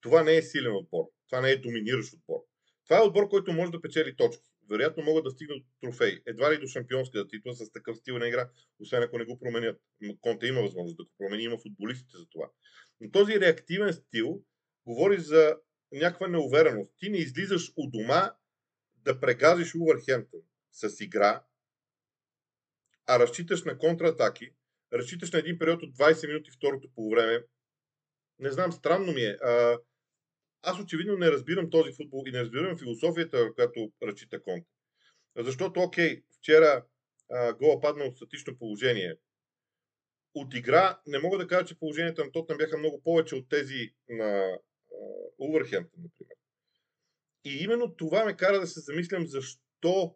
това 0.01 0.23
не 0.23 0.35
е 0.35 0.41
силен 0.41 0.75
отбор. 0.75 1.03
Това 1.29 1.41
не 1.41 1.51
е 1.51 1.57
доминиращ 1.57 2.13
отбор. 2.13 2.39
Това 2.85 2.97
е 2.97 3.03
отбор, 3.03 3.29
който 3.29 3.53
може 3.53 3.71
да 3.71 3.81
печели 3.81 4.15
точки. 4.15 4.50
Вероятно 4.69 5.03
могат 5.03 5.23
да 5.23 5.31
стигнат 5.31 5.63
трофей. 5.81 6.21
Едва 6.25 6.53
ли 6.53 6.59
до 6.59 6.67
шампионската 6.67 7.27
титла 7.27 7.53
с 7.53 7.71
такъв 7.71 7.97
стил 7.97 8.17
на 8.17 8.27
игра, 8.27 8.49
освен 8.79 9.03
ако 9.03 9.17
не 9.17 9.25
го 9.25 9.39
променят. 9.39 9.81
Конте 10.21 10.47
има 10.47 10.61
възможност 10.61 10.97
да 10.97 11.03
го 11.03 11.11
промени, 11.17 11.43
има 11.43 11.57
футболистите 11.57 12.17
за 12.17 12.25
това. 12.29 12.51
Но 12.99 13.11
този 13.11 13.39
реактивен 13.39 13.93
стил 13.93 14.43
говори 14.85 15.19
за 15.19 15.57
някаква 15.91 16.27
неувереност. 16.27 16.91
Ти 16.97 17.09
не 17.09 17.17
излизаш 17.17 17.71
у 17.77 17.89
дома 17.89 18.31
да 18.95 19.19
прегазиш 19.19 19.75
Увърхемптън 19.75 20.41
с 20.71 21.03
игра, 21.03 21.43
а 23.07 23.19
разчиташ 23.19 23.63
на 23.63 23.77
контратаки, 23.77 24.51
разчиташ 24.93 25.31
на 25.31 25.39
един 25.39 25.59
период 25.59 25.83
от 25.83 25.95
20 25.97 26.27
минути 26.27 26.51
второто 26.51 26.89
по 26.95 27.09
време. 27.09 27.43
Не 28.39 28.51
знам, 28.51 28.71
странно 28.71 29.13
ми 29.13 29.21
е. 29.21 29.37
А, 29.41 29.79
аз 30.63 30.79
очевидно 30.79 31.17
не 31.17 31.31
разбирам 31.31 31.69
този 31.69 31.93
футбол 31.93 32.23
и 32.27 32.31
не 32.31 32.41
разбирам 32.41 32.77
философията, 32.77 33.53
която 33.53 33.91
разчита 34.03 34.43
Конте. 34.43 34.69
Защото, 35.37 35.79
окей, 35.79 36.23
вчера 36.37 36.85
а, 37.31 37.53
гола 37.53 37.81
падна 37.81 38.03
от 38.03 38.15
статично 38.15 38.57
положение. 38.57 39.15
От 40.35 40.53
игра 40.53 40.99
не 41.07 41.19
мога 41.19 41.37
да 41.37 41.47
кажа, 41.47 41.65
че 41.65 41.79
положенията 41.79 42.25
на 42.25 42.31
Тотнам 42.31 42.57
бяха 42.57 42.77
много 42.77 43.01
повече 43.03 43.35
от 43.35 43.49
тези 43.49 43.93
на 44.09 44.57
Увърхемптън, 45.39 46.03
например. 46.03 46.35
И 47.45 47.63
именно 47.63 47.95
това 47.95 48.25
ме 48.25 48.37
кара 48.37 48.59
да 48.59 48.67
се 48.67 48.79
замислям 48.79 49.27
защо 49.27 50.15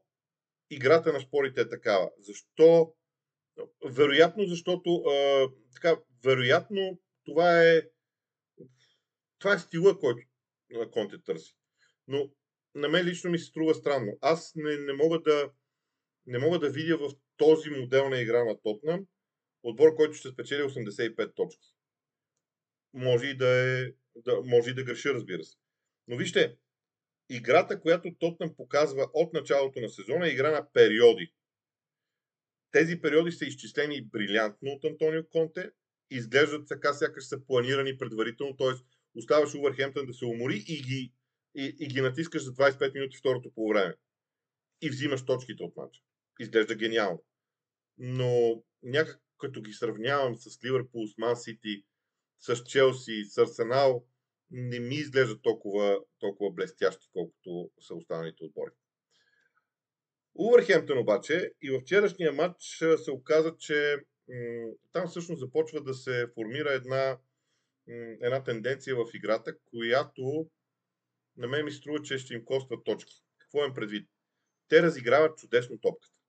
играта 0.69 1.13
на 1.13 1.19
спорите 1.19 1.61
е 1.61 1.69
такава. 1.69 2.09
Защо? 2.19 2.93
Вероятно, 3.85 4.45
защото 4.45 4.95
а, 4.95 5.47
така, 5.75 5.97
вероятно 6.23 6.99
това 7.25 7.63
е 7.63 7.81
това 9.39 9.53
е 9.53 9.59
стила, 9.59 9.99
който 9.99 10.27
Конте 10.91 11.23
търси. 11.23 11.55
Но 12.07 12.31
на 12.75 12.89
мен 12.89 13.05
лично 13.05 13.31
ми 13.31 13.39
се 13.39 13.45
струва 13.45 13.75
странно. 13.75 14.17
Аз 14.21 14.51
не, 14.55 14.77
не, 14.77 14.93
мога 14.93 15.21
да, 15.21 15.51
не 16.25 16.39
мога 16.39 16.59
да 16.59 16.69
видя 16.69 16.97
в 16.97 17.11
този 17.37 17.69
модел 17.69 18.09
на 18.09 18.21
игра 18.21 18.43
на 18.43 18.61
Тотнам 18.61 19.05
отбор, 19.65 19.95
който 19.95 20.13
ще 20.13 20.29
спечели 20.29 20.61
85 20.61 21.35
точки. 21.35 21.67
Може 22.93 23.27
и 23.27 23.37
да, 23.37 23.47
е, 23.47 23.85
да, 24.15 24.41
може 24.41 24.69
и 24.69 24.73
да 24.73 24.83
греши, 24.83 25.09
разбира 25.09 25.43
се. 25.43 25.57
Но 26.07 26.17
вижте, 26.17 26.57
играта, 27.29 27.79
която 27.79 28.15
Тотнам 28.19 28.55
показва 28.55 29.09
от 29.13 29.33
началото 29.33 29.79
на 29.79 29.89
сезона 29.89 30.27
е 30.27 30.31
игра 30.31 30.51
на 30.51 30.71
периоди. 30.71 31.33
Тези 32.71 33.01
периоди 33.01 33.31
са 33.31 33.45
изчислени 33.45 34.05
брилянтно 34.05 34.71
от 34.71 34.85
Антонио 34.85 35.29
Конте, 35.29 35.71
изглеждат 36.11 36.67
така, 36.67 36.93
сякаш 36.93 37.25
са 37.25 37.45
планирани 37.45 37.97
предварително, 37.97 38.57
т.е. 38.57 38.94
оставаш 39.15 39.55
Увърхемптън 39.55 40.05
да 40.05 40.13
се 40.13 40.25
умори 40.25 40.63
и 40.67 40.81
ги, 40.81 41.13
и, 41.55 41.75
и 41.79 41.87
ги 41.87 42.01
натискаш 42.01 42.43
за 42.43 42.53
25 42.53 42.93
минути 42.93 43.17
второто 43.17 43.51
по 43.55 43.69
време. 43.69 43.95
И 44.81 44.89
взимаш 44.89 45.25
точките 45.25 45.63
от 45.63 45.75
матча. 45.75 46.01
Изглежда 46.39 46.75
гениално. 46.75 47.23
Но 47.97 48.63
някак 48.83 49.21
като 49.37 49.61
ги 49.61 49.73
сравнявам 49.73 50.35
с 50.35 50.63
Ливърпул, 50.65 51.07
с 51.07 51.17
Ман 51.17 51.35
Сити, 51.35 51.83
с 52.39 52.63
Челси, 52.63 53.23
с 53.23 53.37
Арсенал, 53.37 54.05
не 54.51 54.79
ми 54.79 54.95
изглежда 54.95 55.41
толкова, 55.41 55.99
толкова 56.19 56.51
блестящи, 56.51 57.07
колкото 57.13 57.71
са 57.87 57.95
останалите 57.95 58.43
отбори. 58.43 58.71
Увърхемптън 60.35 60.97
обаче 60.97 61.51
и 61.61 61.71
във 61.71 61.81
вчерашния 61.81 62.31
матч 62.33 62.83
се 62.97 63.11
оказа, 63.11 63.55
че 63.57 63.97
м- 64.27 64.71
там 64.91 65.07
всъщност 65.07 65.39
започва 65.39 65.83
да 65.83 65.93
се 65.93 66.27
формира 66.33 66.73
една, 66.73 67.17
една 68.21 68.43
тенденция 68.43 68.95
в 68.95 69.05
играта, 69.13 69.57
която 69.59 70.49
на 71.37 71.47
мен 71.47 71.65
ми 71.65 71.71
струва, 71.71 72.01
че 72.01 72.17
ще 72.17 72.33
им 72.33 72.45
коства 72.45 72.83
точки. 72.83 73.23
Какво 73.37 73.65
им 73.65 73.73
предвид? 73.73 74.09
Те 74.67 74.81
разиграват 74.81 75.37
чудесно 75.37 75.77
топката. 75.77 76.19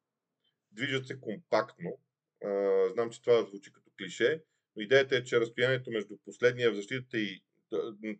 Движат 0.71 1.07
се 1.07 1.21
компактно. 1.21 2.01
А, 2.45 2.49
знам, 2.93 3.11
че 3.11 3.23
това 3.23 3.43
звучи 3.43 3.73
като 3.73 3.91
клише, 3.99 4.43
но 4.77 4.83
идеята 4.83 5.17
е, 5.17 5.25
че 5.25 5.41
разстоянието 5.41 5.91
между 5.91 6.17
последния 6.25 6.71
в 6.71 6.75
защитата 6.75 7.19
и 7.19 7.43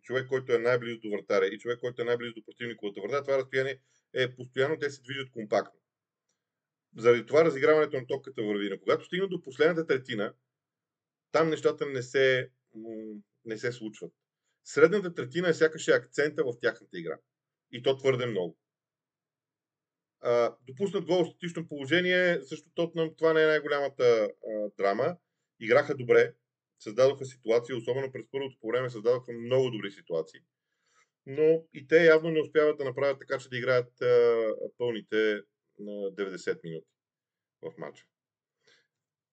човек, 0.01 0.27
който 0.27 0.53
е 0.53 0.57
най-близо 0.57 0.99
до 0.99 1.09
вратаря 1.09 1.47
и 1.47 1.59
човек, 1.59 1.79
който 1.79 2.01
е 2.01 2.05
най-близо 2.05 2.33
до 2.33 2.45
противниковата 2.45 3.01
врата, 3.01 3.23
това 3.23 3.37
разстояние 3.37 3.79
е 4.13 4.35
постоянно, 4.35 4.79
те 4.79 4.89
се 4.89 5.01
движат 5.01 5.31
компактно. 5.31 5.79
Заради 6.97 7.25
това 7.25 7.45
разиграването 7.45 7.97
на 7.97 8.07
топката 8.07 8.43
върви. 8.43 8.69
Но 8.69 8.79
когато 8.79 9.05
стигнат 9.05 9.29
до 9.29 9.41
последната 9.41 9.87
третина, 9.87 10.33
там 11.31 11.49
нещата 11.49 11.85
не 11.85 12.01
се, 12.01 12.49
не 13.45 13.57
се 13.57 13.71
случват. 13.71 14.11
Средната 14.63 15.13
третина 15.13 15.49
е 15.49 15.53
сякаш 15.53 15.87
е 15.87 15.91
акцента 15.91 16.43
в 16.43 16.59
тяхната 16.61 16.99
игра. 16.99 17.17
И 17.71 17.83
то 17.83 17.97
твърде 17.97 18.25
много. 18.25 18.57
А, 20.21 20.55
допуснат 20.67 21.05
гол 21.05 21.25
в 21.25 21.29
статично 21.29 21.67
положение, 21.67 22.41
също 22.41 22.69
Тотнам, 22.75 23.15
това 23.17 23.33
не 23.33 23.43
е 23.43 23.47
най-голямата 23.47 24.03
а, 24.03 24.69
драма. 24.77 25.17
Играха 25.59 25.95
добре, 25.95 26.33
създадоха 26.79 27.25
ситуации, 27.25 27.75
особено 27.75 28.11
през 28.11 28.25
първото 28.31 28.57
по 28.61 28.67
време 28.67 28.89
създадоха 28.89 29.31
много 29.31 29.69
добри 29.69 29.91
ситуации. 29.91 30.39
Но 31.25 31.65
и 31.73 31.87
те 31.87 32.05
явно 32.05 32.29
не 32.29 32.41
успяват 32.41 32.77
да 32.77 32.83
направят 32.83 33.19
така, 33.19 33.37
че 33.37 33.49
да 33.49 33.57
играят 33.57 34.01
а, 34.01 34.53
пълните 34.77 35.41
на 35.79 35.91
90 35.91 36.59
минути 36.63 36.87
в 37.61 37.77
матча. 37.77 38.05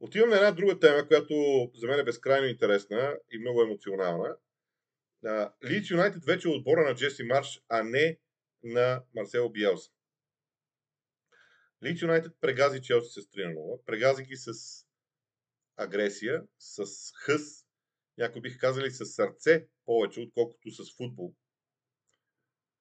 Отивам 0.05 0.31
на 0.31 0.37
една 0.37 0.51
друга 0.51 0.79
тема, 0.81 1.09
която 1.09 1.35
за 1.75 1.87
мен 1.87 2.01
е 2.01 2.05
безкрайно 2.05 2.47
интересна 2.47 3.19
и 3.33 3.39
много 3.39 3.63
емоционална. 3.63 4.37
Лидс 5.65 5.91
Юнайтед 5.91 6.25
вече 6.25 6.49
е 6.49 6.51
отбора 6.51 6.89
на 6.89 6.95
Джеси 6.95 7.23
Марш, 7.23 7.63
а 7.69 7.83
не 7.83 8.19
на 8.63 9.05
Марсело 9.15 9.51
Биелса. 9.51 9.91
Лидс 11.83 12.03
Юнайтед 12.03 12.33
прегази 12.41 12.83
Челси 12.83 13.21
с 13.21 13.25
3 13.25 13.57
0, 13.57 13.85
прегази 13.85 14.23
ги 14.23 14.37
с 14.37 14.53
агресия, 15.77 16.43
с 16.59 16.85
хъс, 17.15 17.67
някои 18.19 18.43
бих 18.43 18.59
казали 18.59 18.91
с 18.91 19.07
сърце 19.07 19.67
повече, 19.85 20.21
отколкото 20.21 20.71
с 20.71 20.97
футбол. 20.97 21.35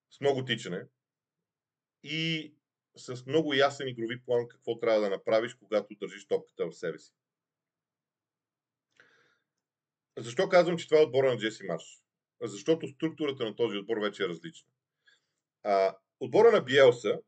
С 0.10 0.22
много 0.22 0.46
тичане. 0.46 0.88
И 2.04 2.56
с 2.96 3.26
много 3.26 3.54
ясен 3.54 3.88
игрови 3.88 4.24
план 4.26 4.48
какво 4.48 4.80
трябва 4.80 5.02
да 5.02 5.10
направиш, 5.10 5.54
когато 5.54 5.96
държиш 6.02 6.28
топката 6.28 6.68
в 6.68 6.74
себе 6.74 7.00
си. 7.00 7.14
Защо 10.18 10.50
казвам, 10.50 10.78
че 10.78 10.88
това 10.88 11.02
е 11.02 11.04
отбора 11.04 11.32
на 11.32 11.38
Джеси 11.38 11.64
Марш? 11.64 11.84
Защото 12.42 12.88
структурата 12.88 13.46
на 13.46 13.56
този 13.56 13.78
отбор 13.78 13.98
вече 13.98 14.24
е 14.24 14.28
различна. 14.28 14.70
А, 15.64 15.98
отбора 16.20 16.52
на 16.52 16.62
Биелса 16.62 17.20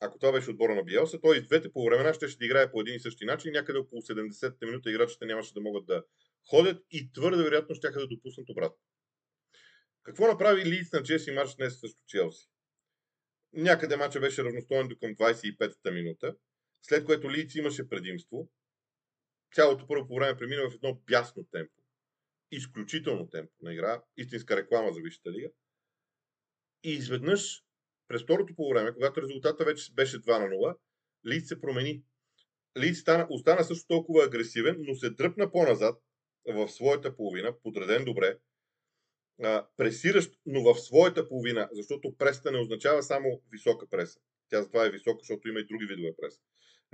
ако 0.00 0.18
това 0.18 0.32
беше 0.32 0.50
отбора 0.50 0.74
на 0.74 0.82
Биелса, 0.82 1.20
той 1.20 1.36
и 1.36 1.42
двете 1.42 1.72
по 1.72 1.84
времена 1.84 2.14
ще, 2.14 2.28
ще 2.28 2.44
играе 2.44 2.70
по 2.70 2.80
един 2.80 2.94
и 2.94 3.00
същи 3.00 3.24
начин. 3.24 3.52
Някъде 3.52 3.78
около 3.78 4.02
70-та 4.02 4.66
минута 4.66 4.90
играчите 4.90 5.26
нямаше 5.26 5.54
да 5.54 5.60
могат 5.60 5.86
да 5.86 6.04
ходят 6.50 6.84
и 6.90 7.12
твърде 7.12 7.42
вероятно 7.42 7.74
ще 7.74 7.90
да 7.90 8.06
допуснат 8.06 8.48
обратно. 8.48 8.78
Какво 10.02 10.26
направи 10.26 10.64
Лидс 10.64 10.92
на 10.92 11.02
Джеси 11.02 11.30
Марш 11.30 11.54
днес 11.54 11.80
срещу 11.80 12.02
Челси? 12.06 12.48
Някъде 13.56 13.96
мача 13.96 14.20
беше 14.20 14.44
равностоен 14.44 14.88
до 14.88 14.96
към 14.98 15.16
25-та 15.16 15.90
минута, 15.90 16.36
след 16.82 17.04
което 17.04 17.30
Лидс 17.30 17.54
имаше 17.54 17.88
предимство. 17.88 18.50
Цялото 19.54 19.86
първо 19.86 20.08
по 20.08 20.14
време 20.14 20.38
премина 20.38 20.70
в 20.70 20.74
едно 20.74 21.00
бясно 21.06 21.44
темпо. 21.44 21.82
Изключително 22.50 23.28
темпо 23.28 23.52
на 23.62 23.72
игра, 23.72 24.02
истинска 24.16 24.56
реклама 24.56 24.92
за 24.92 25.00
Висшата 25.00 25.32
лига. 25.32 25.48
И 26.84 26.90
изведнъж 26.90 27.62
през 28.08 28.22
второто 28.22 28.54
по 28.56 28.68
време, 28.68 28.94
когато 28.94 29.22
резултата 29.22 29.64
вече 29.64 29.92
беше 29.92 30.20
2 30.20 30.38
на 30.38 30.46
0, 30.46 30.76
Лид 31.26 31.46
се 31.46 31.60
промени. 31.60 32.02
Лид 32.78 32.96
стана, 32.96 33.26
остана 33.30 33.64
също 33.64 33.86
толкова 33.86 34.24
агресивен, 34.24 34.76
но 34.78 34.94
се 34.94 35.10
дръпна 35.10 35.52
по-назад 35.52 36.02
в 36.48 36.68
своята 36.68 37.16
половина, 37.16 37.60
подреден 37.62 38.04
добре, 38.04 38.38
а, 39.42 39.66
пресиращ, 39.76 40.32
но 40.46 40.62
в 40.62 40.80
своята 40.80 41.28
половина, 41.28 41.68
защото 41.72 42.16
преста 42.18 42.52
не 42.52 42.58
означава 42.58 43.02
само 43.02 43.42
висока 43.52 43.86
преса. 43.90 44.20
Тя 44.48 44.62
затова 44.62 44.86
е 44.86 44.90
висока, 44.90 45.18
защото 45.20 45.48
има 45.48 45.60
и 45.60 45.66
други 45.66 45.86
видове 45.86 46.14
преса. 46.22 46.40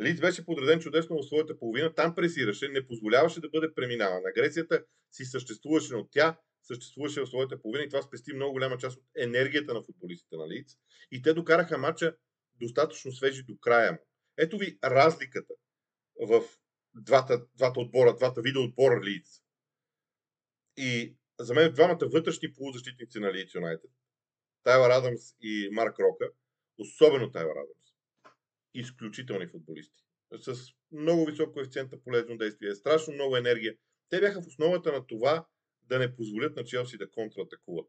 Лиц 0.00 0.20
беше 0.20 0.44
подреден 0.44 0.80
чудесно 0.80 1.16
в 1.16 1.26
своята 1.26 1.58
половина, 1.58 1.94
там 1.94 2.14
пресираше, 2.14 2.68
не 2.68 2.86
позволяваше 2.86 3.40
да 3.40 3.48
бъде 3.48 3.74
преминаван. 3.74 4.22
Агресията 4.26 4.84
си 5.10 5.24
съществуваше, 5.24 5.94
но 5.94 6.08
тя 6.10 6.38
съществуваше 6.62 7.20
в 7.20 7.26
своята 7.26 7.62
половина 7.62 7.84
и 7.84 7.88
това 7.88 8.02
спести 8.02 8.32
много 8.32 8.52
голяма 8.52 8.78
част 8.78 8.96
от 8.96 9.04
енергията 9.16 9.74
на 9.74 9.82
футболистите 9.82 10.36
на 10.36 10.48
Лиц. 10.48 10.76
И 11.10 11.22
те 11.22 11.34
докараха 11.34 11.78
матча 11.78 12.16
достатъчно 12.60 13.12
свежи 13.12 13.42
до 13.42 13.58
края 13.58 13.92
му. 13.92 13.98
Ето 14.36 14.58
ви 14.58 14.78
разликата 14.84 15.54
в 16.26 16.42
двата, 16.94 17.46
двата 17.54 17.80
отбора, 17.80 18.16
двата 18.16 18.42
вида 18.42 18.60
отбора 18.60 19.00
Лиц. 19.04 19.42
И 20.76 21.16
за 21.42 21.54
мен 21.54 21.72
двамата 21.72 22.08
вътрешни 22.12 22.52
полузащитници 22.52 23.18
на 23.18 23.32
Лиц 23.32 23.54
Юнайтед, 23.54 23.90
Тайлър 24.62 24.90
Адамс 24.90 25.20
и 25.40 25.68
Марк 25.72 25.98
Рока, 26.00 26.30
особено 26.78 27.30
Тайлър 27.30 27.56
Адамс, 27.56 27.88
изключителни 28.74 29.46
футболисти. 29.46 29.98
С 30.38 30.54
много 30.92 31.26
висок 31.26 31.54
коефициент 31.54 31.92
на 31.92 32.02
полезно 32.02 32.36
действие, 32.36 32.74
страшно 32.74 33.14
много 33.14 33.36
енергия. 33.36 33.74
Те 34.08 34.20
бяха 34.20 34.42
в 34.42 34.46
основата 34.46 34.92
на 34.92 35.06
това 35.06 35.46
да 35.82 35.98
не 35.98 36.16
позволят 36.16 36.56
на 36.56 36.64
Челси 36.64 36.98
да 36.98 37.10
контратакуват. 37.10 37.88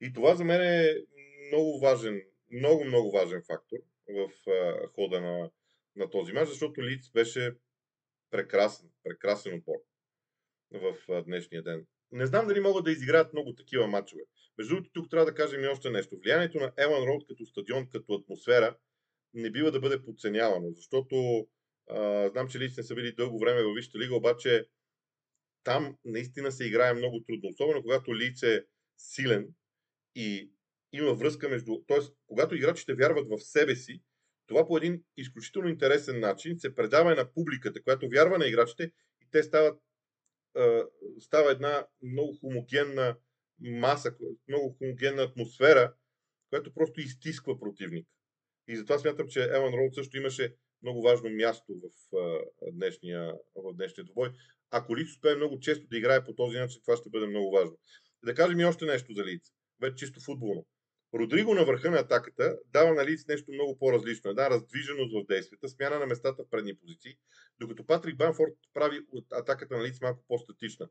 И 0.00 0.12
това 0.12 0.34
за 0.34 0.44
мен 0.44 0.62
е 0.62 0.94
много 1.48 1.80
важен, 1.80 2.22
много, 2.52 2.84
много 2.84 3.10
важен 3.12 3.42
фактор 3.46 3.78
в 4.08 4.30
хода 4.94 5.20
на, 5.20 5.50
на 5.96 6.10
този 6.10 6.32
мач, 6.32 6.48
защото 6.48 6.82
Лиц 6.82 7.10
беше 7.10 7.54
прекрасен, 8.30 8.90
прекрасен 9.02 9.54
отбор 9.54 9.76
в 10.72 11.22
днешния 11.22 11.62
ден. 11.62 11.86
Не 12.14 12.26
знам 12.26 12.46
дали 12.46 12.60
могат 12.60 12.84
да 12.84 12.92
изиграят 12.92 13.32
много 13.32 13.54
такива 13.54 13.86
матчове. 13.86 14.22
Между 14.58 14.74
другото, 14.74 14.90
тук 14.92 15.10
трябва 15.10 15.26
да 15.26 15.34
кажем 15.34 15.64
и 15.64 15.66
още 15.66 15.90
нещо. 15.90 16.18
Влиянието 16.24 16.58
на 16.58 16.72
Елан 16.76 17.02
Роуд 17.02 17.24
като 17.28 17.46
стадион, 17.46 17.88
като 17.88 18.14
атмосфера, 18.14 18.76
не 19.34 19.50
бива 19.50 19.70
да 19.70 19.80
бъде 19.80 20.02
подценявано, 20.02 20.72
защото 20.72 21.46
а, 21.90 22.28
знам, 22.28 22.48
че 22.48 22.58
Лиц 22.58 22.76
не 22.76 22.82
са 22.82 22.94
били 22.94 23.14
дълго 23.14 23.38
време 23.38 23.62
във 23.62 23.74
Висшата 23.74 23.98
лига, 23.98 24.14
обаче 24.14 24.66
там 25.64 25.96
наистина 26.04 26.52
се 26.52 26.66
играе 26.66 26.94
много 26.94 27.24
трудно. 27.26 27.48
Особено 27.48 27.82
когато 27.82 28.16
Лиц 28.16 28.42
е 28.42 28.64
силен 28.98 29.48
и 30.14 30.50
има 30.92 31.14
връзка 31.14 31.48
между... 31.48 31.82
Тоест, 31.86 32.14
когато 32.26 32.54
играчите 32.54 32.94
вярват 32.94 33.28
в 33.28 33.38
себе 33.40 33.76
си, 33.76 34.02
това 34.46 34.66
по 34.66 34.76
един 34.76 35.02
изключително 35.16 35.68
интересен 35.68 36.20
начин 36.20 36.58
се 36.58 36.74
предава 36.74 37.14
на 37.14 37.32
публиката, 37.32 37.82
която 37.82 38.08
вярва 38.08 38.38
на 38.38 38.46
играчите 38.46 38.92
и 39.20 39.26
те 39.30 39.42
стават 39.42 39.80
става 41.20 41.50
една 41.50 41.86
много 42.02 42.36
хомогенна 42.40 43.16
маса, 43.60 44.16
много 44.48 44.76
хомогенна 44.78 45.22
атмосфера, 45.22 45.94
която 46.50 46.74
просто 46.74 47.00
изтисква 47.00 47.58
противник. 47.58 48.08
И 48.68 48.76
затова 48.76 48.98
смятам, 48.98 49.28
че 49.28 49.42
Елан 49.42 49.74
Роуд 49.74 49.94
също 49.94 50.16
имаше 50.16 50.56
много 50.82 51.02
важно 51.02 51.30
място 51.30 51.74
в 51.82 51.90
днешния, 52.72 53.32
в 53.54 53.74
днешния 53.74 54.04
двобой. 54.04 54.30
Ако 54.70 54.96
Лиц 54.96 55.08
успее 55.08 55.34
много 55.34 55.60
често 55.60 55.86
да 55.86 55.98
играе 55.98 56.24
по 56.24 56.34
този 56.34 56.58
начин, 56.58 56.80
това 56.84 56.96
ще 56.96 57.10
бъде 57.10 57.26
много 57.26 57.50
важно. 57.50 57.78
Да 58.24 58.34
кажем 58.34 58.60
и 58.60 58.64
още 58.64 58.84
нещо 58.84 59.12
за 59.12 59.24
Лиц. 59.24 59.52
Вече 59.80 59.96
чисто 59.96 60.20
футболно. 60.20 60.66
Родриго 61.14 61.54
на 61.54 61.64
върха 61.64 61.90
на 61.90 61.96
атаката 61.96 62.58
дава 62.72 62.94
на 62.94 63.06
Лиц 63.06 63.26
нещо 63.28 63.52
много 63.52 63.78
по-различно. 63.78 64.30
Една 64.30 64.50
раздвиженост 64.50 65.14
в 65.14 65.26
действията, 65.26 65.68
смяна 65.68 65.98
на 65.98 66.06
местата 66.06 66.42
в 66.42 66.50
предни 66.50 66.76
позиции, 66.76 67.16
докато 67.60 67.86
Патрик 67.86 68.16
Банфорд 68.16 68.52
прави 68.74 69.00
от 69.12 69.32
атаката 69.32 69.76
на 69.76 69.84
Лиц 69.84 70.00
малко 70.00 70.24
по-статична. 70.28 70.88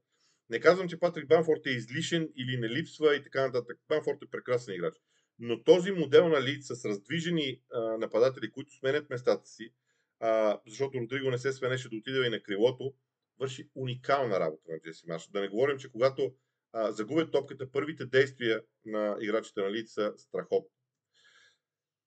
Не 0.49 0.59
казвам, 0.59 0.89
че 0.89 0.99
Патрик 0.99 1.27
Банфорд 1.27 1.65
е 1.65 1.69
излишен 1.69 2.29
или 2.35 2.57
не 2.57 2.69
липсва 2.69 3.15
и 3.15 3.23
така 3.23 3.45
нататък. 3.45 3.77
Банфорд 3.89 4.17
е 4.23 4.29
прекрасен 4.31 4.75
играч. 4.75 4.93
Но 5.39 5.63
този 5.63 5.91
модел 5.91 6.29
на 6.29 6.41
Лиц 6.41 6.67
с 6.67 6.85
раздвижени 6.85 7.61
а, 7.71 7.97
нападатели, 7.97 8.51
които 8.51 8.73
сменят 8.73 9.09
местата 9.09 9.47
си, 9.47 9.73
а, 10.19 10.59
защото 10.67 10.99
Родриго 10.99 11.31
не 11.31 11.37
се 11.37 11.53
свенеше 11.53 11.89
да 11.89 11.95
отиде 11.95 12.25
и 12.25 12.29
на 12.29 12.43
крилото, 12.43 12.93
върши 13.39 13.69
уникална 13.75 14.39
работа 14.39 14.71
на 14.71 14.79
Джеси 14.79 15.07
Маш. 15.07 15.27
Да 15.27 15.41
не 15.41 15.47
говорим, 15.47 15.77
че 15.77 15.91
когато 15.91 16.35
а, 16.73 16.91
загубят 16.91 17.31
топката, 17.31 17.71
първите 17.71 18.05
действия 18.05 18.61
на 18.85 19.17
играчите 19.21 19.61
на 19.61 19.71
Лиц 19.71 19.93
са 19.93 20.13
страхотни. 20.17 20.69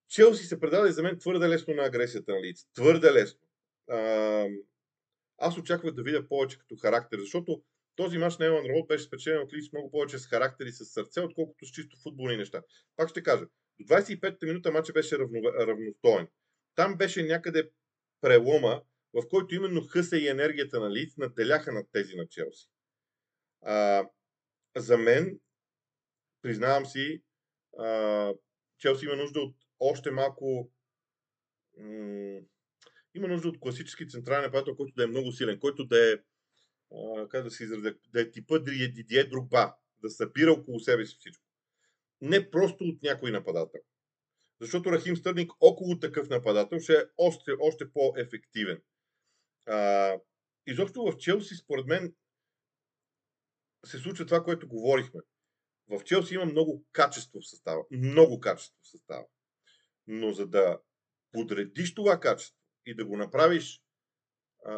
Челси 0.09 0.45
се 0.45 0.61
предаде 0.61 0.93
за 0.93 1.03
мен 1.03 1.19
твърде 1.19 1.49
лесно 1.49 1.75
на 1.75 1.83
агресията 1.85 2.33
на 2.33 2.41
Лиц. 2.41 2.67
Твърде 2.75 3.13
лесно. 3.13 3.41
А, 3.91 4.47
аз 5.39 5.59
очаквах 5.59 5.95
да 5.95 6.03
видя 6.03 6.29
повече 6.29 6.59
като 6.59 6.77
характер, 6.77 7.19
защото 7.19 7.63
този 7.97 8.19
мач 8.19 8.39
на 8.39 8.47
Елан 8.47 8.65
Роуд 8.65 8.89
беше 8.89 9.05
спечелен 9.05 9.43
от 9.43 9.53
Лиц 9.53 9.73
много 9.73 9.91
повече 9.91 10.19
с 10.19 10.27
характер 10.27 10.67
и 10.67 10.73
с 10.73 10.85
сърце, 10.85 11.21
отколкото 11.21 11.67
с 11.67 11.71
чисто 11.71 11.97
футболни 12.03 12.37
неща. 12.37 12.63
Пак 12.97 13.09
ще 13.09 13.23
кажа, 13.23 13.45
до 13.81 13.85
25-та 13.85 14.47
минута 14.47 14.73
матча 14.73 14.93
беше 14.93 15.19
равно, 15.19 15.41
равностоен. 15.43 16.29
Там 16.75 16.97
беше 16.97 17.23
някъде 17.23 17.71
прелома, 18.21 18.83
в 19.15 19.29
който 19.29 19.55
именно 19.55 19.87
хъса 19.87 20.17
и 20.17 20.29
енергията 20.29 20.81
на 20.81 20.91
Лиц 20.91 21.17
наделяха 21.17 21.73
над 21.73 21.87
тези 21.93 22.17
на 22.17 22.29
Челси. 22.29 22.69
А, 23.63 24.09
за 24.76 24.99
мен, 24.99 25.41
признавам 26.43 26.86
си, 26.86 27.23
Челси 28.78 29.04
има 29.04 29.17
нужда 29.17 29.41
от 29.41 29.56
още 29.80 30.10
малко. 30.10 30.71
Има 33.15 33.28
нужда 33.28 33.49
от 33.49 33.60
класически 33.60 34.08
централен 34.08 34.43
нападател, 34.43 34.76
който 34.76 34.95
да 34.95 35.04
е 35.04 35.06
много 35.06 35.32
силен, 35.32 35.60
който 35.60 35.84
да 35.84 36.12
е, 36.12 36.17
как 37.28 37.45
да 37.45 37.50
се 37.50 37.65
изразя, 37.65 37.95
да 38.12 38.21
е 38.21 38.30
типа 38.30 38.58
Дидие 38.58 39.25
Другба, 39.25 39.76
да 40.02 40.10
събира 40.10 40.52
около 40.52 40.80
себе 40.80 41.06
си 41.06 41.17
всичко. 41.21 41.45
Не 42.21 42.50
просто 42.50 42.84
от 42.84 43.02
някой 43.02 43.30
нападател. 43.30 43.80
Защото 44.60 44.93
Рахим 44.93 45.17
Стърник 45.17 45.52
около 45.60 45.99
такъв 45.99 46.28
нападател 46.28 46.80
ще 46.80 46.93
е 46.93 47.04
още, 47.19 47.50
още 47.60 47.93
по-ефективен. 47.93 48.82
А, 49.67 50.15
изобщо 50.67 51.02
в 51.02 51.17
Челси, 51.17 51.54
според 51.54 51.86
мен, 51.86 52.15
се 53.84 53.99
случва 53.99 54.26
това, 54.26 54.45
което 54.45 54.69
говорихме. 54.69 55.21
В 55.89 56.04
Челси 56.04 56.34
има 56.34 56.45
много 56.45 56.84
качество 56.93 57.41
в 57.41 57.49
състава. 57.49 57.84
Много 57.91 58.41
качество 58.41 58.78
в 58.82 58.89
състава. 58.89 59.26
Но 60.06 60.32
за 60.32 60.47
да 60.47 60.80
подредиш 61.32 61.95
това 61.95 62.21
качество 62.21 62.58
и 62.86 62.95
да 62.95 63.04
го 63.04 63.17
направиш 63.17 63.82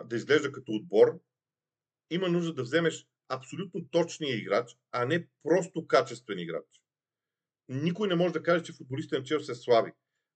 да 0.05 0.17
изглежда 0.17 0.53
като 0.53 0.73
отбор, 0.73 1.21
има 2.11 2.29
нужда 2.29 2.55
да 2.55 2.63
вземеш 2.63 3.07
абсолютно 3.29 3.89
точния 3.89 4.37
играч, 4.37 4.77
а 4.93 5.05
не 5.05 5.29
просто 5.43 5.87
качествен 5.87 6.39
играч. 6.39 6.83
Никой 7.69 8.09
не 8.09 8.15
може 8.15 8.33
да 8.33 8.43
каже, 8.43 8.65
че 8.65 8.73
футболистите 8.73 9.19
на 9.19 9.25
Челси 9.25 9.47
са 9.47 9.55
слаби. 9.55 9.93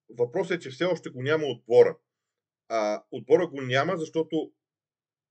Въпросът 0.08 0.56
е, 0.56 0.58
че 0.60 0.70
все 0.70 0.84
още 0.84 1.10
го 1.10 1.22
няма 1.22 1.46
отбора. 1.46 1.98
А 2.68 3.04
отбора 3.10 3.46
го 3.46 3.60
няма, 3.60 3.96
защото 3.96 4.52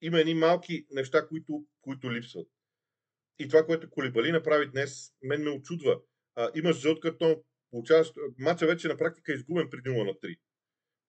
има 0.02 0.20
едни 0.20 0.34
малки 0.34 0.88
неща, 0.92 1.28
които, 1.28 1.66
които 1.82 2.14
липсват. 2.14 2.48
И 3.42 3.48
това, 3.48 3.66
което 3.66 3.90
Колибали 3.90 4.32
направи 4.32 4.72
днес, 4.72 5.14
мен 5.24 5.44
ме 5.44 5.50
очудва. 5.50 6.02
А, 6.36 6.52
имаш 6.56 6.78
жълт 6.78 7.00
картон, 7.00 7.36
получаваш, 7.72 8.12
матча 8.40 8.68
вече 8.68 8.88
на 8.88 8.98
практика 8.98 9.32
е 9.32 9.36
изгубен 9.36 9.70
при 9.70 9.78
0 9.78 10.06
на 10.06 10.14
3. 10.14 10.40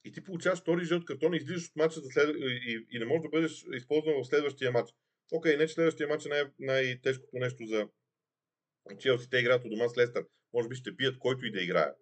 И 0.05 0.13
ти 0.13 0.25
получаваш 0.25 0.61
втори 0.61 0.85
жълт 0.85 1.05
картон 1.05 1.35
и 1.35 1.37
излизаш 1.37 1.69
от 1.69 1.77
матча 1.77 2.01
за 2.01 2.11
след... 2.11 2.37
и, 2.37 2.87
и, 2.91 2.99
не 2.99 3.05
можеш 3.05 3.23
да 3.23 3.29
бъдеш 3.29 3.65
използван 3.73 4.15
в 4.23 4.27
следващия 4.27 4.73
матч. 4.73 4.91
Окей, 5.33 5.57
не 5.57 5.67
че 5.67 5.75
следващия 5.75 6.09
матч 6.09 6.27
е 6.27 6.29
най- 6.29 6.51
най-тежкото 6.59 7.37
нещо 7.37 7.67
за 7.67 7.89
Челси. 8.99 9.31
Те 9.31 9.39
играят 9.39 9.65
от 9.65 9.71
дома 9.71 9.89
с 9.89 9.97
Лестър. 9.97 10.27
Може 10.53 10.69
би 10.69 10.75
ще 10.75 10.93
бият 10.93 11.19
който 11.19 11.47
и 11.47 11.53
да 11.53 11.61
играе. 11.61 11.93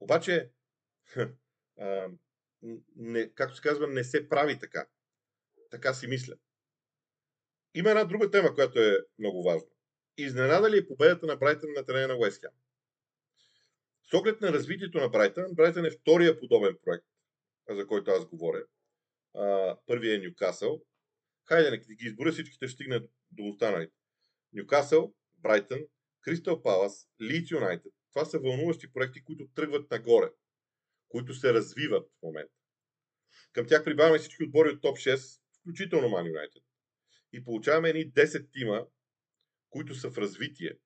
Обаче, 0.00 0.50
а, 1.78 2.08
не, 2.96 3.34
както 3.34 3.56
се 3.56 3.62
казва, 3.62 3.86
не 3.86 4.04
се 4.04 4.28
прави 4.28 4.58
така. 4.58 4.86
Така 5.70 5.94
си 5.94 6.06
мисля. 6.06 6.34
Има 7.74 7.90
една 7.90 8.04
друга 8.04 8.30
тема, 8.30 8.54
която 8.54 8.80
е 8.80 8.98
много 9.18 9.42
важна. 9.42 9.68
Изненада 10.16 10.70
ли 10.70 10.78
е 10.78 10.86
победата 10.86 11.26
на 11.26 11.36
Брайтън 11.36 11.70
на 11.76 11.86
терена 11.86 12.08
на 12.08 12.18
Уестхем? 12.18 12.50
С 14.10 14.14
оглед 14.14 14.40
на 14.40 14.52
развитието 14.52 14.98
на 14.98 15.08
Брайтън, 15.08 15.44
Брайтън 15.54 15.84
е 15.84 15.90
втория 15.90 16.40
подобен 16.40 16.76
проект, 16.84 17.06
за 17.68 17.86
който 17.86 18.10
аз 18.10 18.26
говоря. 18.26 18.64
първият 19.86 20.22
е 20.22 20.26
Ньюкасъл. 20.26 20.82
Хайде, 21.44 21.70
нека 21.70 21.94
ги 21.94 22.06
изборя, 22.06 22.32
всичките 22.32 22.68
ще 22.68 22.74
стигнат 22.74 23.10
до 23.30 23.44
останалите. 23.44 23.94
Ньюкасъл, 24.52 25.14
Брайтън, 25.38 25.80
Кристал 26.20 26.62
Палас, 26.62 27.08
Лийдс 27.22 27.50
Юнайтед. 27.50 27.92
Това 28.12 28.24
са 28.24 28.38
вълнуващи 28.38 28.92
проекти, 28.92 29.24
които 29.24 29.48
тръгват 29.54 29.90
нагоре, 29.90 30.30
които 31.08 31.34
се 31.34 31.54
развиват 31.54 32.08
в 32.08 32.22
момента. 32.22 32.54
Към 33.52 33.66
тях 33.66 33.84
прибавяме 33.84 34.18
всички 34.18 34.44
отбори 34.44 34.68
от 34.68 34.82
топ 34.82 34.96
6, 34.96 35.40
включително 35.60 36.08
Ман 36.08 36.26
Юнайтед 36.26 36.62
и 37.34 37.44
получаваме 37.44 37.88
едни 37.88 38.12
10 38.12 38.52
тима, 38.52 38.86
които 39.70 39.94
са 39.94 40.10
в 40.10 40.18
развитие, 40.18 40.78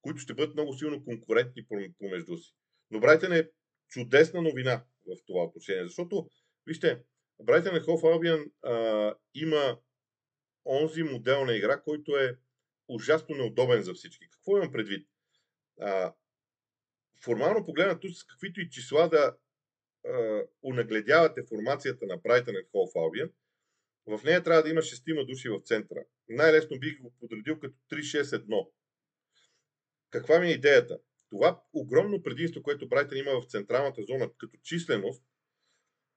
които 0.00 0.20
ще 0.20 0.34
бъдат 0.34 0.54
много 0.54 0.72
силно 0.72 1.04
конкурентни 1.04 1.66
помежду 1.98 2.36
си. 2.36 2.54
Но 2.90 3.00
Брайтън 3.00 3.32
е 3.32 3.50
чудесна 3.88 4.42
новина 4.42 4.84
в 5.06 5.16
това 5.26 5.42
отношение, 5.42 5.84
защото, 5.84 6.28
вижте, 6.66 7.02
Брайтън 7.42 7.80
Хоф 7.80 8.04
Албиан 8.04 8.44
има 9.34 9.78
онзи 10.64 11.02
модел 11.02 11.44
на 11.44 11.56
игра, 11.56 11.80
който 11.80 12.16
е 12.16 12.38
ужасно 12.88 13.34
неудобен 13.34 13.82
за 13.82 13.94
всички. 13.94 14.28
Какво 14.30 14.56
имам 14.56 14.72
предвид? 14.72 15.08
А, 15.80 16.14
формално 17.24 17.64
погледнато 17.64 18.14
с 18.14 18.24
каквито 18.24 18.60
и 18.60 18.70
числа 18.70 19.08
да 19.08 19.36
а, 20.06 20.42
унагледявате 20.62 21.42
формацията 21.48 22.06
на 22.06 22.16
Брайтън 22.16 22.54
Хоф 22.72 22.90
Албиан, 22.96 23.30
в 24.06 24.20
нея 24.24 24.42
трябва 24.42 24.62
да 24.62 24.70
има 24.70 24.82
шестима 24.82 25.24
души 25.24 25.48
в 25.48 25.60
центъра. 25.64 26.04
Най-лесно 26.28 26.78
бих 26.78 27.00
го 27.00 27.14
подредил 27.20 27.58
като 27.58 27.74
3-6-1. 27.90 28.68
Каква 30.10 30.40
ми 30.40 30.46
е 30.46 30.52
идеята? 30.52 30.98
Това 31.30 31.62
огромно 31.72 32.22
предимство, 32.22 32.62
което 32.62 32.88
Брайтън 32.88 33.18
има 33.18 33.40
в 33.40 33.50
централната 33.50 34.02
зона 34.02 34.30
като 34.38 34.58
численост, 34.62 35.24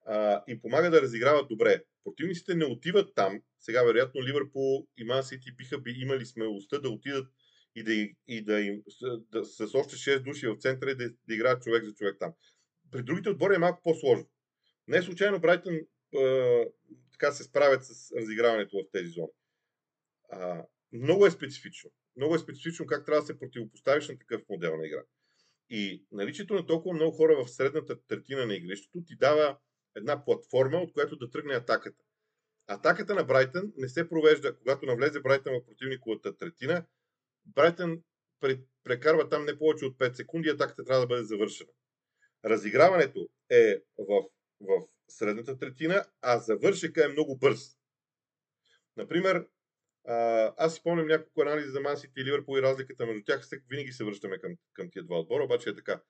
а, 0.05 0.43
им 0.47 0.61
помага 0.61 0.89
да 0.89 1.01
разиграват 1.01 1.47
добре. 1.47 1.83
Противниците 2.03 2.55
не 2.55 2.65
отиват 2.65 3.15
там. 3.15 3.41
Сега, 3.59 3.83
вероятно, 3.83 4.23
Ливърпул 4.23 4.87
и 4.97 5.03
Ман 5.03 5.23
Сити 5.23 5.51
биха 5.57 5.77
би 5.77 5.91
имали 5.91 6.25
смелостта 6.25 6.79
да 6.79 6.89
отидат 6.89 7.27
и 7.75 7.83
да, 7.83 7.93
и 8.27 8.43
да 8.43 8.61
им 8.61 8.83
да, 9.31 9.45
с 9.45 9.75
още 9.75 9.95
6 9.95 10.19
души 10.23 10.47
в 10.47 10.57
центъра 10.59 10.91
и 10.91 10.95
да, 10.95 11.09
да 11.27 11.35
играят 11.35 11.63
човек 11.63 11.83
за 11.83 11.93
човек 11.93 12.15
там. 12.19 12.33
При 12.91 13.03
другите 13.03 13.29
отбори 13.29 13.55
е 13.55 13.59
малко 13.59 13.81
по-сложно. 13.83 14.29
Не 14.87 15.01
случайно 15.01 15.39
Брайтън 15.39 15.79
така 17.19 17.31
се 17.31 17.43
справят 17.43 17.85
с 17.85 18.11
разиграването 18.11 18.77
в 18.77 18.91
тези 18.91 19.09
зони. 19.09 19.31
А, 20.31 20.65
много 20.91 21.25
е 21.25 21.31
специфично. 21.31 21.91
Много 22.15 22.35
е 22.35 22.39
специфично 22.39 22.85
как 22.85 23.05
трябва 23.05 23.21
да 23.21 23.27
се 23.27 23.39
противопоставиш 23.39 24.07
на 24.09 24.17
такъв 24.17 24.41
модел 24.49 24.77
на 24.77 24.87
игра. 24.87 25.03
И 25.69 26.05
наличието 26.11 26.53
на 26.53 26.65
толкова 26.65 26.95
много 26.95 27.17
хора 27.17 27.43
в 27.43 27.49
средната 27.49 28.01
третина 28.07 28.45
на 28.45 28.55
игрището 28.55 29.03
ти 29.07 29.15
дава 29.15 29.57
една 29.95 30.25
платформа, 30.25 30.77
от 30.77 30.93
която 30.93 31.15
да 31.15 31.29
тръгне 31.29 31.53
атаката. 31.53 32.03
Атаката 32.67 33.15
на 33.15 33.23
Брайтън 33.23 33.73
не 33.77 33.89
се 33.89 34.09
провежда, 34.09 34.57
когато 34.57 34.85
навлезе 34.85 35.19
Брайтън 35.19 35.53
в 35.53 35.65
противниковата 35.65 36.37
третина. 36.37 36.85
Брайтън 37.45 38.01
прекарва 38.83 39.29
там 39.29 39.45
не 39.45 39.57
повече 39.57 39.85
от 39.85 39.97
5 39.97 40.13
секунди, 40.13 40.49
атаката 40.49 40.83
трябва 40.83 41.01
да 41.01 41.07
бъде 41.07 41.23
завършена. 41.23 41.69
Разиграването 42.45 43.29
е 43.49 43.81
в, 43.97 44.23
в 44.61 44.94
средната 45.07 45.57
третина, 45.57 46.05
а 46.21 46.37
завършека 46.37 47.05
е 47.05 47.07
много 47.07 47.37
бърз. 47.37 47.77
Например, 48.97 49.47
аз 50.57 50.75
спомням 50.75 51.07
няколко 51.07 51.41
анализи 51.41 51.69
за 51.69 51.81
Мансити 51.81 52.19
и 52.19 52.25
Ливърпул 52.25 52.57
и 52.57 52.61
разликата 52.61 53.05
между 53.05 53.23
тях. 53.23 53.47
Винаги 53.69 53.91
се 53.91 54.03
връщаме 54.03 54.37
към, 54.37 54.55
към 54.73 54.89
тия 54.91 55.03
два 55.03 55.19
отбора, 55.19 55.43
обаче 55.43 55.69
е 55.69 55.75
така. 55.75 56.01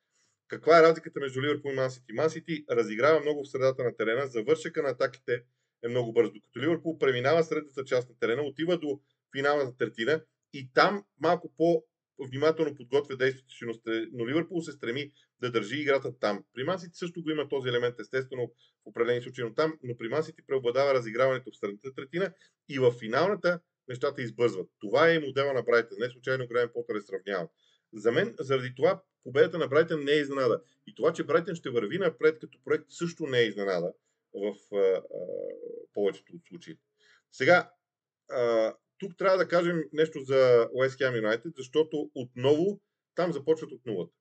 Каква 0.48 0.80
е 0.80 0.84
разликата 0.84 1.20
между 1.20 1.42
Ливърпул 1.42 1.72
и 1.72 1.76
Мансити? 1.76 2.14
Мансити 2.14 2.66
разиграва 2.72 3.20
много 3.20 3.44
в 3.44 3.50
средата 3.50 3.84
на 3.84 3.96
терена, 3.96 4.28
завършека 4.28 4.84
на 4.84 4.90
атаките 4.90 5.44
е 5.84 5.88
много 5.88 6.14
бърз, 6.14 6.32
докато 6.32 6.60
Ливърпул 6.60 6.98
преминава 6.98 7.44
средната 7.44 7.86
част 7.86 8.10
на 8.10 8.18
терена, 8.20 8.42
отива 8.42 8.78
до 8.78 9.02
финалната 9.38 9.78
третина 9.78 10.22
и 10.54 10.72
там 10.74 11.06
малко 11.20 11.54
по 11.58 11.84
внимателно 12.20 12.76
подготвя 12.76 13.18
действията 13.18 13.54
си, 13.54 13.66
но 14.14 14.28
Ливърпул 14.28 14.62
се 14.62 14.72
стреми 14.72 15.12
да 15.42 15.52
държи 15.52 15.82
играта 15.82 16.20
там. 16.20 16.44
При 16.54 16.64
Мансити 16.64 16.98
също 16.98 17.24
го 17.24 17.32
има 17.32 17.50
този 17.50 17.70
елемент, 17.70 18.00
естествено, 18.00 18.48
в 18.48 18.88
определени 18.88 19.22
случаи, 19.22 19.44
но 19.44 19.54
там, 19.54 19.80
но 19.84 19.98
при 19.98 20.10
Мансити 20.10 20.42
преобладава 20.48 20.94
разиграването 20.94 21.52
в 21.52 21.58
средната 21.58 21.94
третина 21.94 22.34
и 22.70 22.80
в 22.80 22.92
финалната 22.92 23.60
нещата 23.88 24.22
избързват. 24.22 24.70
Това 24.80 25.10
е 25.10 25.16
и 25.16 25.20
модела 25.20 25.54
на 25.54 25.64
Брайтън. 25.64 25.98
Не 26.00 26.10
случайно 26.10 26.48
Грайм 26.48 26.70
Потър 26.74 26.96
е 26.96 27.02
сравняван. 27.02 27.48
За 27.94 28.12
мен, 28.12 28.36
заради 28.40 28.76
това, 28.76 29.02
победата 29.24 29.58
на 29.58 29.68
Брайтън 29.68 30.04
не 30.04 30.12
е 30.12 30.20
изненада. 30.20 30.62
И 30.88 30.96
това, 30.96 31.14
че 31.14 31.24
Брайтън 31.24 31.56
ще 31.56 31.70
върви 31.70 31.98
напред 31.98 32.40
като 32.40 32.60
проект, 32.66 32.86
също 32.90 33.28
не 33.28 33.40
е 33.40 33.48
изненада 33.48 33.94
в 34.34 34.56
а, 34.74 34.78
а, 34.78 35.02
повечето 35.94 36.34
от 36.36 36.42
случаите. 36.48 36.82
Сега, 37.32 37.72
а, 38.30 38.74
тук 38.98 39.18
трябва 39.18 39.38
да 39.38 39.48
кажем 39.48 39.84
нещо 39.94 40.20
за 40.20 40.70
West 40.76 41.00
Ham 41.00 41.22
United, 41.22 41.58
защото 41.58 42.12
отново 42.16 42.82
там 43.16 43.34
започват 43.34 43.72
от 43.72 43.86
нулата. 43.86 44.14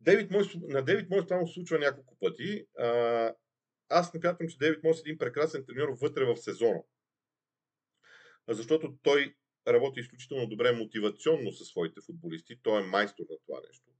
Дейвид 0.00 0.30
Мойс, 0.30 0.48
на 0.54 0.82
Дейвид 0.82 1.10
Мойс 1.10 1.24
това 1.24 1.36
му 1.36 1.48
случва 1.48 1.78
няколко 1.78 2.16
пъти. 2.20 2.66
А, 2.78 3.34
аз 3.88 4.14
не 4.14 4.20
че 4.48 4.58
Дейвид 4.58 4.84
Мойс 4.84 4.98
е 4.98 5.00
един 5.00 5.18
прекрасен 5.18 5.64
треньор 5.66 5.88
вътре 5.88 6.24
в 6.24 6.36
сезона. 6.36 6.82
Защото 8.48 8.96
той 9.02 9.34
работи 9.68 10.00
изключително 10.00 10.46
добре 10.46 10.72
мотивационно 10.72 11.52
със 11.52 11.68
своите 11.68 12.00
футболисти. 12.06 12.60
Той 12.62 12.82
е 12.82 12.86
майстор 12.86 13.24
на 13.30 13.36
това 13.46 13.60
нещо. 13.68 13.90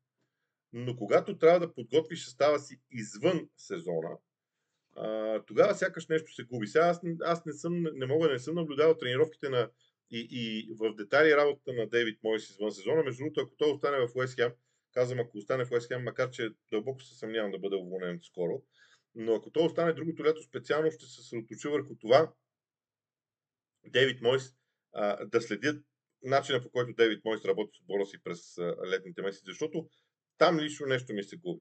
Но 0.72 0.96
когато 0.96 1.38
трябва 1.38 1.60
да 1.60 1.74
подготвиш 1.74 2.24
състава 2.24 2.58
си 2.58 2.80
извън 2.90 3.48
сезона, 3.56 4.18
а, 4.96 5.40
тогава 5.46 5.74
сякаш 5.74 6.06
нещо 6.06 6.34
се 6.34 6.42
губи. 6.42 6.66
Сега 6.66 6.84
аз, 6.84 7.00
аз 7.24 7.44
не, 7.44 7.52
съм, 7.52 7.82
не 7.94 8.06
мога 8.06 8.28
не 8.28 8.38
съм 8.38 8.54
наблюдавал 8.54 8.96
тренировките 8.96 9.48
на 9.48 9.70
и, 10.10 10.28
и 10.30 10.74
в 10.80 10.94
детайли 10.94 11.36
работата 11.36 11.72
на 11.72 11.88
Дейвид 11.88 12.18
Мойс 12.24 12.50
извън 12.50 12.72
сезона. 12.72 13.02
Между 13.02 13.18
другото, 13.18 13.40
ако 13.40 13.56
той 13.56 13.70
остане 13.72 14.06
в 14.06 14.16
Уест 14.16 14.34
Хем, 14.34 14.52
казвам 14.94 15.20
ако 15.20 15.38
остане 15.38 15.64
в 15.64 15.70
Уест 15.70 15.88
Хем, 15.88 16.02
макар 16.02 16.30
че 16.30 16.50
дълбоко 16.70 17.02
се 17.02 17.18
съмнявам 17.18 17.50
да 17.50 17.58
бъде 17.58 17.76
уволнен 17.76 18.20
скоро, 18.22 18.62
но 19.14 19.34
ако 19.34 19.50
той 19.50 19.64
остане 19.64 19.92
другото 19.92 20.24
лято 20.24 20.42
специално 20.42 20.90
ще 20.90 21.04
се 21.04 21.14
съсредоточи 21.14 21.68
върху 21.68 21.94
това 21.96 22.32
Дейвид 23.86 24.20
Мойс 24.22 24.54
а, 24.92 25.26
да 25.26 25.40
следят 25.40 25.84
начина 26.22 26.62
по 26.62 26.70
който 26.70 26.94
Дейвид 26.94 27.24
Мойс 27.24 27.44
работи 27.44 27.78
с 27.78 27.80
отбора 27.80 28.06
си 28.06 28.22
през 28.24 28.58
а, 28.58 28.76
летните 28.86 29.22
месеци, 29.22 29.44
защото 29.46 29.88
там 30.38 30.58
лично 30.58 30.86
нещо 30.86 31.12
ми 31.12 31.22
се 31.22 31.36
губи. 31.36 31.60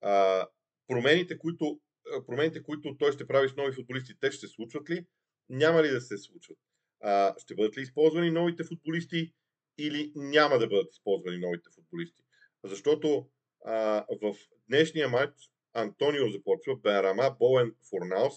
А, 0.00 0.46
промените, 0.86 1.38
които 1.38 1.80
промените, 2.26 2.62
които 2.62 2.96
той 2.98 3.12
ще 3.12 3.26
прави 3.26 3.48
с 3.48 3.56
нови 3.56 3.72
футболисти, 3.72 4.14
те 4.20 4.30
ще 4.30 4.46
се 4.46 4.52
случват 4.52 4.90
ли? 4.90 5.06
Няма 5.48 5.82
ли 5.82 5.88
да 5.88 6.00
се 6.00 6.18
случват? 6.18 6.58
А, 7.00 7.34
ще 7.38 7.54
бъдат 7.54 7.76
ли 7.76 7.82
използвани 7.82 8.30
новите 8.30 8.64
футболисти 8.64 9.32
или 9.78 10.12
няма 10.14 10.58
да 10.58 10.66
бъдат 10.66 10.92
използвани 10.92 11.38
новите 11.38 11.70
футболисти? 11.74 12.22
Защото 12.64 13.28
а, 13.64 14.06
в 14.22 14.34
днешния 14.68 15.08
матч 15.08 15.34
Антонио 15.74 16.30
започва, 16.30 16.76
Бенрама, 16.76 17.36
Боен, 17.38 17.74
Форнаус, 17.90 18.34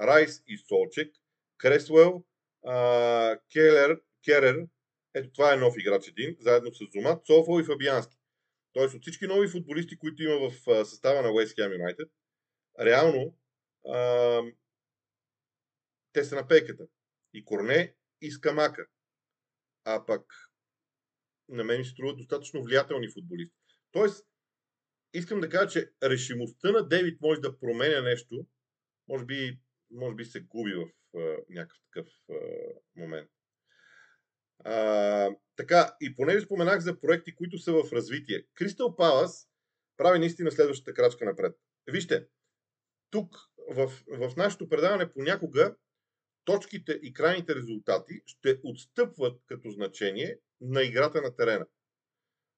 Райс 0.00 0.42
и 0.46 0.58
Солчек, 0.58 1.14
Кресуел, 1.58 2.24
а, 2.66 3.38
Келер, 3.52 4.00
Керер, 4.24 4.66
ето 5.14 5.30
това 5.32 5.54
е 5.54 5.56
нов 5.56 5.74
играч 5.78 6.08
един, 6.08 6.36
заедно 6.40 6.74
с 6.74 6.78
Зума, 6.92 7.20
Цофо 7.26 7.60
и 7.60 7.64
Фабиански. 7.64 8.16
Тоест 8.72 8.94
от 8.94 9.02
всички 9.02 9.26
нови 9.26 9.48
футболисти, 9.48 9.98
които 9.98 10.22
има 10.22 10.50
в 10.50 10.84
състава 10.84 11.22
на 11.22 11.28
West 11.28 11.58
Ham 11.58 11.76
United, 11.76 12.08
реално 12.80 13.38
а, 13.88 14.42
те 16.12 16.24
са 16.24 16.34
на 16.34 16.48
пейката. 16.48 16.86
И 17.34 17.44
Корне, 17.44 17.94
и 18.20 18.30
Скамака. 18.30 18.86
А 19.84 20.06
пък 20.06 20.32
на 21.48 21.64
мен 21.64 21.84
се 21.84 21.90
струват 21.90 22.16
достатъчно 22.16 22.62
влиятелни 22.62 23.08
футболисти. 23.08 23.56
Тоест, 23.92 24.26
искам 25.14 25.40
да 25.40 25.48
кажа, 25.48 25.68
че 25.68 25.92
решимостта 26.02 26.70
на 26.70 26.88
Дейвид 26.88 27.20
може 27.20 27.40
да 27.40 27.58
променя 27.58 28.00
нещо, 28.02 28.46
може 29.08 29.24
би, 29.24 29.60
може 29.90 30.16
би 30.16 30.24
се 30.24 30.40
губи 30.40 30.74
в 30.74 30.88
а, 31.16 31.36
някакъв 31.48 31.78
такъв 31.84 32.08
а, 32.30 32.34
момент. 32.96 33.30
А, 34.64 35.30
така, 35.56 35.96
и 36.00 36.14
понеже 36.14 36.44
споменах 36.44 36.80
за 36.80 37.00
проекти, 37.00 37.34
които 37.34 37.58
са 37.58 37.72
в 37.72 37.92
развитие, 37.92 38.46
Кристал 38.54 38.96
Палас 38.96 39.48
прави 39.96 40.18
наистина 40.18 40.50
следващата 40.50 40.94
крачка 40.94 41.24
напред. 41.24 41.56
Вижте, 41.86 42.28
тук 43.14 43.36
в, 43.70 43.92
в 44.08 44.36
нашето 44.36 44.68
предаване 44.68 45.12
понякога 45.12 45.76
точките 46.44 46.92
и 47.02 47.12
крайните 47.12 47.54
резултати 47.54 48.22
ще 48.26 48.60
отстъпват 48.64 49.40
като 49.46 49.70
значение 49.70 50.38
на 50.60 50.82
играта 50.82 51.22
на 51.22 51.36
терена. 51.36 51.66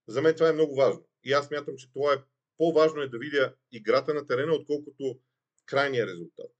За 0.09 0.23
мен 0.23 0.35
това 0.35 0.49
е 0.49 0.53
много 0.53 0.75
важно. 0.75 1.09
И 1.25 1.33
аз 1.33 1.51
мятам, 1.51 1.77
че 1.77 1.93
това 1.93 2.15
е 2.15 2.23
по-важно 2.59 3.03
е 3.03 3.09
да 3.09 3.19
видя 3.19 3.55
играта 3.73 4.15
на 4.15 4.27
терена, 4.27 4.53
отколкото 4.53 5.21
крайния 5.67 6.07
резултат. 6.07 6.51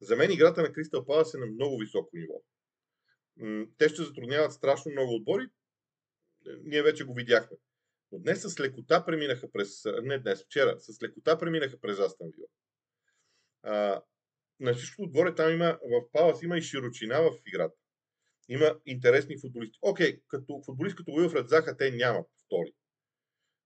За 0.00 0.16
мен 0.16 0.30
играта 0.30 0.62
на 0.62 0.72
Кристал 0.72 1.06
Палас 1.06 1.34
е 1.34 1.38
на 1.38 1.46
много 1.46 1.78
високо 1.78 2.10
ниво. 2.12 2.42
Те 3.78 3.88
ще 3.88 4.02
затрудняват 4.02 4.52
страшно 4.52 4.92
много 4.92 5.14
отбори. 5.14 5.46
Ние 6.64 6.82
вече 6.82 7.04
го 7.04 7.14
видяхме. 7.14 7.56
Но 8.12 8.18
днес 8.18 8.42
с 8.42 8.60
лекота 8.60 9.04
преминаха 9.04 9.50
през... 9.52 9.84
Не 10.02 10.18
днес, 10.18 10.44
вчера. 10.44 10.80
С 10.80 11.02
лекота 11.02 11.38
преминаха 11.38 11.80
през 11.80 11.98
Астан 11.98 12.30
Вила. 12.36 12.48
А, 13.62 14.02
на 14.60 14.74
всичко 14.74 15.02
отгоре 15.02 15.34
там 15.34 15.52
има, 15.52 15.78
в 15.82 16.12
Палас 16.12 16.42
има 16.42 16.58
и 16.58 16.62
широчина 16.62 17.20
в 17.20 17.30
играта. 17.46 17.74
Има 18.48 18.76
интересни 18.86 19.40
футболисти. 19.40 19.78
Окей, 19.82 20.20
като 20.28 20.62
футболист 20.66 20.96
като 20.96 21.12
Уилфред 21.12 21.48
Заха 21.48 21.76
те 21.76 21.90
нямат 21.90 22.26
втори. 22.46 22.72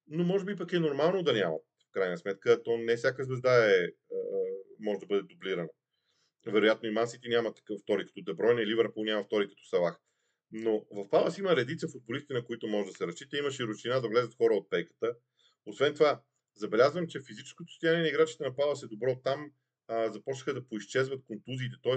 Но 0.06 0.24
може 0.24 0.44
би 0.44 0.56
пък 0.56 0.72
е 0.72 0.78
нормално 0.78 1.22
да 1.22 1.32
нямат. 1.32 1.62
В 1.88 1.92
крайна 1.92 2.18
сметка, 2.18 2.62
то 2.62 2.76
не 2.76 2.96
всяка 2.96 3.24
звезда 3.24 3.74
е, 3.74 3.86
може 4.80 5.00
да 5.00 5.06
бъде 5.06 5.22
дублирана. 5.22 5.68
Вероятно 6.46 6.88
и 6.88 6.92
Масити 6.92 7.28
няма 7.28 7.54
такъв 7.54 7.80
втори 7.80 8.06
като 8.06 8.22
Дебройна 8.22 8.62
и 8.62 8.66
Ливърпул 8.66 9.04
няма 9.04 9.24
втори 9.24 9.48
като 9.48 9.64
Салах. 9.64 10.00
Но 10.52 10.86
в 10.90 11.10
Палас 11.10 11.38
има 11.38 11.56
редица 11.56 11.88
футболисти, 11.88 12.32
на 12.32 12.44
които 12.44 12.66
може 12.66 12.86
да 12.86 12.92
се 12.92 13.06
разчита. 13.06 13.38
Има 13.38 13.50
широчина 13.50 14.00
да 14.00 14.08
влезат 14.08 14.34
хора 14.34 14.54
от 14.54 14.70
пейката. 14.70 15.16
Освен 15.66 15.94
това, 15.94 16.22
забелязвам, 16.56 17.06
че 17.06 17.20
физическото 17.20 17.72
състояние 17.72 18.02
на 18.02 18.08
играчите 18.08 18.44
на 18.44 18.56
Палас 18.56 18.82
е 18.82 18.86
добро. 18.86 19.20
Там 19.24 19.50
а, 19.88 20.12
започнаха 20.12 20.54
да 20.54 20.68
поизчезват 20.68 21.24
контузиите, 21.26 21.76
т.е. 21.82 21.96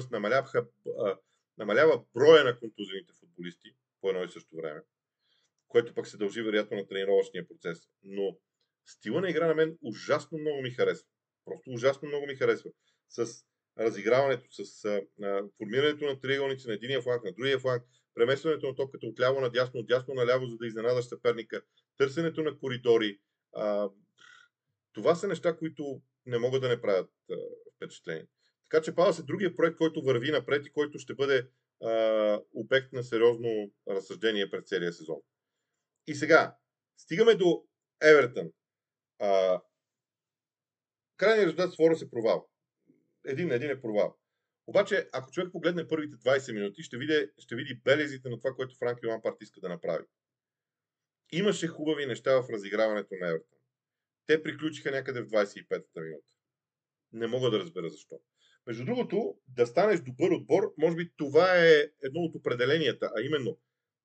намалява 1.58 2.04
броя 2.14 2.44
на 2.44 2.60
контузените 2.60 3.14
футболисти 3.20 3.76
по 4.02 4.10
едно 4.10 4.24
и 4.24 4.30
също 4.30 4.56
време, 4.56 4.82
което 5.68 5.94
пък 5.94 6.08
се 6.08 6.18
дължи 6.18 6.42
вероятно 6.42 6.78
на 6.78 6.88
тренировъчния 6.88 7.48
процес. 7.48 7.80
Но 8.04 8.38
стила 8.86 9.22
на 9.22 9.30
игра 9.30 9.48
на 9.48 9.56
мен 9.56 9.78
ужасно 9.82 10.38
много 10.38 10.62
ми 10.62 10.72
харесва. 10.72 11.08
Просто 11.46 11.70
ужасно 11.70 12.08
много 12.08 12.26
ми 12.26 12.36
харесва. 12.36 12.70
С 13.10 13.46
разиграването, 13.80 14.48
с 14.52 14.86
а, 14.86 15.02
формирането 15.58 16.06
на 16.06 16.20
триъгълници 16.20 16.68
на 16.68 16.74
единия 16.74 17.02
фланг, 17.02 17.24
на 17.24 17.32
другия 17.32 17.60
фланг, 17.60 17.84
преместването 18.14 18.68
на 18.68 18.76
топката 18.76 19.08
от 19.08 19.20
ляво 19.20 19.42
на 19.42 19.50
дясно, 19.50 19.80
от 19.80 19.88
дясно 19.88 20.14
на 20.14 20.26
ляво, 20.26 20.46
за 20.46 20.58
да 20.58 20.68
изненадаш 20.68 21.06
съперника, 21.06 21.62
търсенето 21.98 22.44
на 22.44 22.60
коридори. 22.60 23.20
А, 23.56 23.90
това 24.94 25.16
са 25.16 25.28
неща, 25.28 25.58
които 25.58 26.02
не 26.28 26.38
могат 26.38 26.62
да 26.62 26.70
не 26.70 26.82
правят 26.82 27.12
а, 27.32 27.36
впечатление. 27.76 28.28
Така 28.70 28.84
че 28.84 28.96
Палас 28.96 29.20
е 29.20 29.24
другия 29.24 29.56
проект, 29.56 29.78
който 29.78 30.02
върви 30.02 30.32
напред 30.32 30.66
и 30.66 30.72
който 30.72 31.00
ще 31.00 31.16
бъде 31.16 31.50
а, 31.84 32.42
обект 32.54 32.94
на 32.94 33.04
сериозно 33.04 33.72
разсъждение 33.88 34.50
през 34.50 34.64
целия 34.66 34.94
сезон. 34.94 35.22
И 36.08 36.16
сега, 36.16 36.58
стигаме 36.98 37.36
до 37.36 37.64
Евертън. 38.02 38.52
А, 39.20 39.62
крайният 41.18 41.48
резултат 41.48 41.74
с 41.74 41.76
Фора 41.76 41.96
се 41.96 42.10
провал. 42.10 42.50
Един 43.26 43.48
на 43.48 43.56
един 43.56 43.70
е 43.70 43.82
провал. 43.82 44.18
Обаче, 44.68 45.10
ако 45.14 45.32
човек 45.32 45.52
погледне 45.52 45.88
първите 45.88 46.16
20 46.16 46.54
минути, 46.54 46.84
ще 46.84 46.98
види, 46.98 47.30
ще 47.38 47.56
види 47.56 47.82
белезите 47.84 48.30
на 48.30 48.38
това, 48.38 48.52
което 48.56 48.76
Франки 48.76 49.08
Лампарт 49.08 49.42
иска 49.42 49.60
да 49.60 49.70
направи. 49.70 50.06
Имаше 51.32 51.68
хубави 51.68 52.06
неща 52.06 52.42
в 52.42 52.50
разиграването 52.50 53.16
на 53.22 53.28
Евертон. 53.28 53.57
Те 54.28 54.44
приключиха 54.44 54.92
някъде 54.92 55.22
в 55.22 55.28
25-та 55.28 56.02
минута. 56.02 56.34
Не 57.14 57.28
мога 57.28 57.50
да 57.50 57.60
разбера 57.60 57.90
защо. 57.90 58.20
Между 58.68 58.86
другото, 58.86 59.38
да 59.48 59.68
станеш 59.68 60.00
добър 60.00 60.32
отбор, 60.32 60.74
може 60.78 60.96
би 60.96 61.12
това 61.18 61.66
е 61.66 61.90
едно 62.04 62.20
от 62.20 62.36
определенията, 62.36 63.12
а 63.18 63.22
именно 63.22 63.60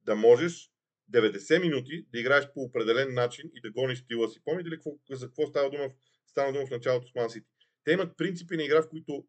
да 0.05 0.17
можеш 0.17 0.71
90 1.13 1.61
минути 1.61 2.07
да 2.13 2.21
играеш 2.21 2.45
по 2.55 2.61
определен 2.61 3.15
начин 3.15 3.51
и 3.55 3.61
да 3.61 3.71
гониш 3.71 3.99
стила 3.99 4.29
си. 4.29 4.41
Помните 4.45 4.71
ли 4.71 4.79
за 5.11 5.27
какво 5.27 5.47
става 5.47 5.71
дума, 5.71 5.91
става 6.27 6.53
дума 6.53 6.67
в 6.67 6.71
началото 6.71 7.09
с 7.09 7.15
Ман 7.15 7.31
Сити? 7.31 7.47
Те 7.85 7.93
имат 7.93 8.17
принципи 8.17 8.57
на 8.57 8.63
игра, 8.63 8.83
в 8.83 8.89
които, 8.89 9.27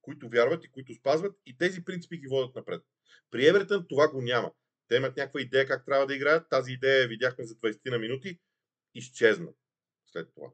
които 0.00 0.28
вярват 0.28 0.64
и 0.64 0.70
които 0.70 0.94
спазват 0.94 1.36
и 1.46 1.58
тези 1.58 1.84
принципи 1.84 2.18
ги 2.18 2.26
водят 2.26 2.54
напред. 2.54 2.82
При 3.30 3.46
Евертън 3.46 3.86
това 3.88 4.08
го 4.08 4.22
няма. 4.22 4.52
Те 4.88 4.96
имат 4.96 5.16
някаква 5.16 5.40
идея 5.40 5.66
как 5.66 5.86
трябва 5.86 6.06
да 6.06 6.14
играят. 6.14 6.48
Тази 6.50 6.72
идея 6.72 7.08
видяхме 7.08 7.44
за 7.44 7.54
20 7.54 7.90
на 7.90 7.98
минути. 7.98 8.38
Изчезна 8.94 9.52
след 10.12 10.28
това. 10.34 10.48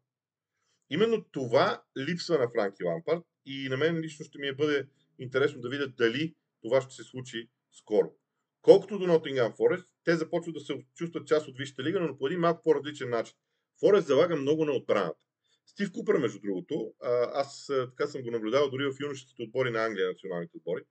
Именно 0.91 1.25
това 1.25 1.83
липсва 1.99 2.39
на 2.39 2.51
Франки 2.51 2.85
Лампард 2.85 3.23
и 3.47 3.69
на 3.69 3.77
мен 3.77 4.01
лично 4.01 4.25
ще 4.25 4.39
ми 4.39 4.47
е 4.47 4.55
бъде 4.55 4.89
интересно 5.19 5.61
да 5.61 5.69
видя 5.69 5.89
дали 5.89 6.35
това 6.63 6.81
ще 6.81 6.95
се 6.95 7.05
случи 7.05 7.51
скоро. 7.73 8.15
Колкото 8.63 8.99
до 8.99 9.07
Nottingham 9.07 9.57
Forest, 9.57 9.87
те 10.05 10.17
започват 10.17 10.55
да 10.55 10.61
се 10.61 10.87
чувстват 10.95 11.27
част 11.27 11.49
от 11.49 11.59
Висшата 11.59 11.83
лига, 11.83 12.01
но 12.01 12.19
по 12.19 12.27
един 12.27 12.41
малко 12.41 12.63
по-различен 12.63 13.11
начин. 13.11 13.37
Форест 13.81 14.07
залага 14.07 14.37
много 14.37 14.65
на 14.65 14.73
отбраната. 14.73 15.25
Стив 15.67 15.93
Купер, 15.93 16.15
между 16.15 16.41
другото, 16.41 16.95
аз 17.33 17.67
така 17.67 18.07
съм 18.07 18.23
го 18.23 18.31
наблюдавал 18.31 18.71
дори 18.71 18.85
в 18.85 19.01
юношеските 19.01 19.43
отбори 19.43 19.71
на 19.71 19.85
Англия, 19.85 20.09
националните 20.09 20.57
отбори. 20.57 20.83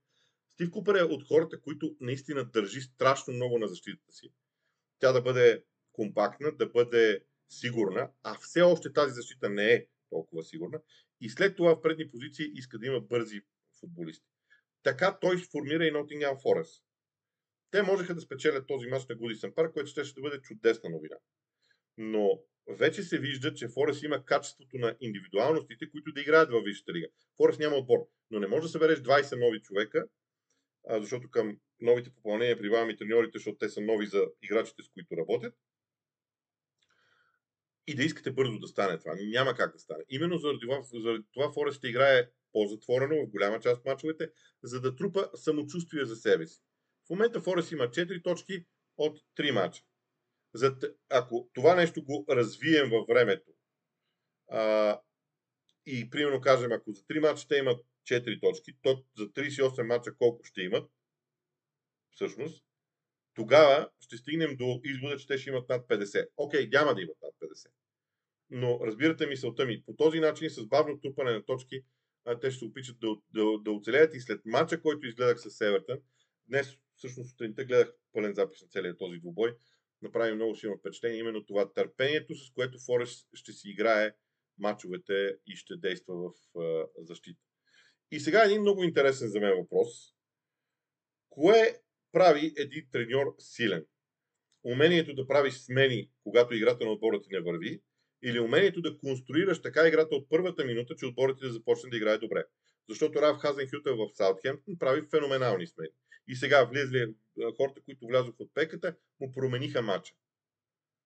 Стив 0.50 0.72
Купер 0.72 0.96
е 0.96 1.04
от 1.04 1.28
хората, 1.28 1.62
които 1.62 1.96
наистина 2.02 2.46
държи 2.46 2.82
страшно 2.82 3.34
много 3.34 3.60
на 3.60 3.68
защитата 3.68 4.14
си. 4.14 4.34
Тя 5.00 5.12
да 5.12 5.22
бъде 5.22 5.64
компактна, 5.92 6.52
да 6.52 6.70
бъде 6.70 7.24
сигурна, 7.50 8.12
а 8.24 8.38
все 8.40 8.62
още 8.62 8.94
тази 8.94 9.14
защита 9.14 9.50
не 9.50 9.74
е 9.74 9.86
толкова 10.10 10.44
сигурна. 10.44 10.82
И 11.22 11.30
след 11.30 11.56
това 11.56 11.76
в 11.76 11.82
предни 11.82 12.08
позиции 12.08 12.52
иска 12.54 12.80
да 12.80 12.88
има 12.88 13.02
бързи 13.02 13.42
футболисти. 13.80 14.28
Така 14.84 15.18
той 15.22 15.38
сформира 15.40 15.86
и 15.86 15.94
Nottingham 15.94 16.44
Forest. 16.44 16.84
Те 17.72 17.84
можеха 17.84 18.16
да 18.16 18.22
спечелят 18.22 18.68
този 18.68 18.88
мач 18.88 19.08
на 19.10 19.16
Гудисън 19.16 19.54
парк, 19.56 19.74
което 19.74 19.90
ще, 19.90 20.04
ще 20.04 20.22
бъде 20.22 20.42
чудесна 20.42 20.90
новина. 20.90 21.16
Но 21.98 22.40
вече 22.68 23.04
се 23.04 23.20
вижда, 23.20 23.54
че 23.54 23.68
Форест 23.68 24.04
има 24.04 24.26
качеството 24.26 24.78
на 24.78 24.96
индивидуалностите, 25.00 25.90
които 25.90 26.12
да 26.12 26.22
играят 26.22 26.52
във 26.52 26.64
Висшата 26.64 26.94
лига. 26.94 27.08
Форест 27.38 27.60
няма 27.60 27.76
отбор, 27.76 28.00
но 28.32 28.40
не 28.40 28.48
може 28.48 28.62
да 28.62 28.70
събереш 28.70 29.00
20 29.00 29.40
нови 29.40 29.62
човека, 29.62 30.08
защото 30.90 31.30
към 31.30 31.58
новите 31.82 32.10
попълнения 32.10 32.58
прибавяме 32.58 32.96
треньорите, 32.96 33.38
защото 33.38 33.58
те 33.58 33.70
са 33.70 33.82
нови 33.82 34.08
за 34.08 34.26
играчите, 34.42 34.84
с 34.84 34.90
които 34.90 35.18
работят. 35.18 35.56
И 37.88 37.96
да 37.96 38.04
искате 38.04 38.32
бързо 38.32 38.60
да 38.60 38.68
стане 38.68 39.00
това. 39.00 39.16
Няма 39.20 39.56
как 39.56 39.74
да 39.74 39.80
стане. 39.80 40.04
Именно 40.10 40.38
заради 40.38 40.60
това, 40.60 40.82
заради 40.94 41.24
това 41.34 41.54
Форест 41.54 41.84
играе 41.84 42.30
по-затворено 42.52 43.26
в 43.26 43.30
голяма 43.30 43.60
част 43.60 43.80
от 43.80 43.86
мачовете, 43.86 44.32
за 44.64 44.82
да 44.82 44.96
трупа 44.96 45.30
самочувствие 45.36 46.06
за 46.06 46.16
себе 46.16 46.48
си. 46.48 46.62
В 47.08 47.10
момента 47.10 47.42
Форест 47.42 47.72
има 47.72 47.84
4 47.84 48.24
точки 48.24 48.66
от 48.98 49.20
3 49.38 49.52
мача. 49.52 49.84
За, 50.54 50.78
ако 51.10 51.50
това 51.54 51.76
нещо 51.76 52.04
го 52.04 52.26
развием 52.30 52.90
във 52.90 53.08
времето 53.08 53.52
а, 54.52 55.00
и 55.86 56.10
примерно 56.10 56.42
кажем, 56.42 56.72
ако 56.72 56.92
за 56.92 57.02
3 57.02 57.20
мача 57.20 57.48
те 57.48 57.56
имат 57.56 57.86
4 58.10 58.42
точки, 58.42 58.72
то 58.82 59.04
за 59.18 59.26
38 59.26 59.82
мача 59.82 60.16
колко 60.18 60.44
ще 60.44 60.62
имат, 60.62 60.92
всъщност, 62.12 62.64
тогава 63.34 63.90
ще 64.00 64.18
стигнем 64.18 64.56
до 64.56 64.82
извода, 64.84 65.18
че 65.18 65.28
те 65.28 65.38
ще 65.38 65.50
имат 65.50 65.70
над 65.70 65.88
50. 65.88 66.28
Окей, 66.38 66.68
няма 66.68 66.96
да 66.96 67.02
имат 67.02 67.18
над 67.22 67.34
50. 67.52 67.68
Но 68.50 68.80
разбирате 68.84 69.28
мисълта 69.28 69.66
ми, 69.66 69.84
по 69.86 69.96
този 69.96 70.20
начин, 70.20 70.50
с 70.50 70.68
бавно 70.68 71.00
трупане 71.00 71.32
на 71.32 71.46
точки, 71.46 71.82
те 72.42 72.52
ще 72.52 72.60
се 72.60 72.66
опитат 72.66 73.00
да, 73.00 73.16
да, 73.34 73.58
да 73.62 73.72
оцелеят 73.72 74.16
и 74.16 74.20
след 74.20 74.42
мача, 74.46 74.82
който 74.82 75.08
изгледах 75.08 75.40
с 75.40 75.52
Севертън, 75.52 75.98
днес 76.48 76.78
всъщност 76.96 77.30
сутринта 77.30 77.66
гледах 77.66 77.94
пълен 78.14 78.34
запис 78.34 78.62
на 78.62 78.68
целият 78.68 79.00
този 79.00 79.20
двубой, 79.20 79.56
направи 80.02 80.36
много 80.36 80.56
силно 80.56 80.78
впечатление 80.78 81.20
именно 81.20 81.46
това 81.46 81.74
търпението, 81.74 82.36
с 82.36 82.52
което 82.54 82.80
Форест 82.80 83.30
ще 83.34 83.52
си 83.54 83.70
играе 83.70 84.14
мачовете 84.60 85.38
и 85.48 85.56
ще 85.56 85.78
действа 85.78 86.16
в 86.16 86.60
а, 86.60 86.86
защита. 86.98 87.42
И 88.12 88.20
сега 88.20 88.44
един 88.44 88.62
много 88.62 88.84
интересен 88.84 89.28
за 89.28 89.40
мен 89.40 89.58
въпрос. 89.58 89.90
Кое 91.30 91.80
прави 92.12 92.54
един 92.58 92.88
треньор 92.92 93.36
силен? 93.40 93.86
Умението 94.64 95.16
да 95.16 95.28
правиш 95.28 95.54
смени, 95.54 96.10
когато 96.24 96.56
играта 96.56 96.86
на 96.86 96.92
отбора 96.92 97.22
ти 97.22 97.30
не 97.32 97.40
върви, 97.42 97.82
или 98.24 98.40
умението 98.40 98.82
да 98.82 98.98
конструираш 98.98 99.62
така 99.62 99.88
играта 99.88 100.16
от 100.16 100.30
първата 100.30 100.66
минута, 100.66 100.96
че 100.96 101.06
отборът 101.06 101.40
ти 101.40 101.46
да 101.46 101.54
започне 101.54 101.90
да 101.90 101.98
играе 101.98 102.18
добре. 102.18 102.46
Защото 102.90 103.22
Раф 103.22 103.38
Хазенхютър 103.38 103.92
в 103.92 104.10
Саутхемптън 104.14 104.78
прави 104.80 105.08
феноменални 105.12 105.68
смени. 105.68 105.90
И 106.28 106.36
сега 106.36 106.64
влезли 106.64 107.14
хората, 107.58 107.82
които 107.82 108.08
влязоха 108.08 108.44
от 108.44 108.54
пеката, 108.54 108.96
му 109.20 109.32
промениха 109.32 109.82
матча. 109.82 110.14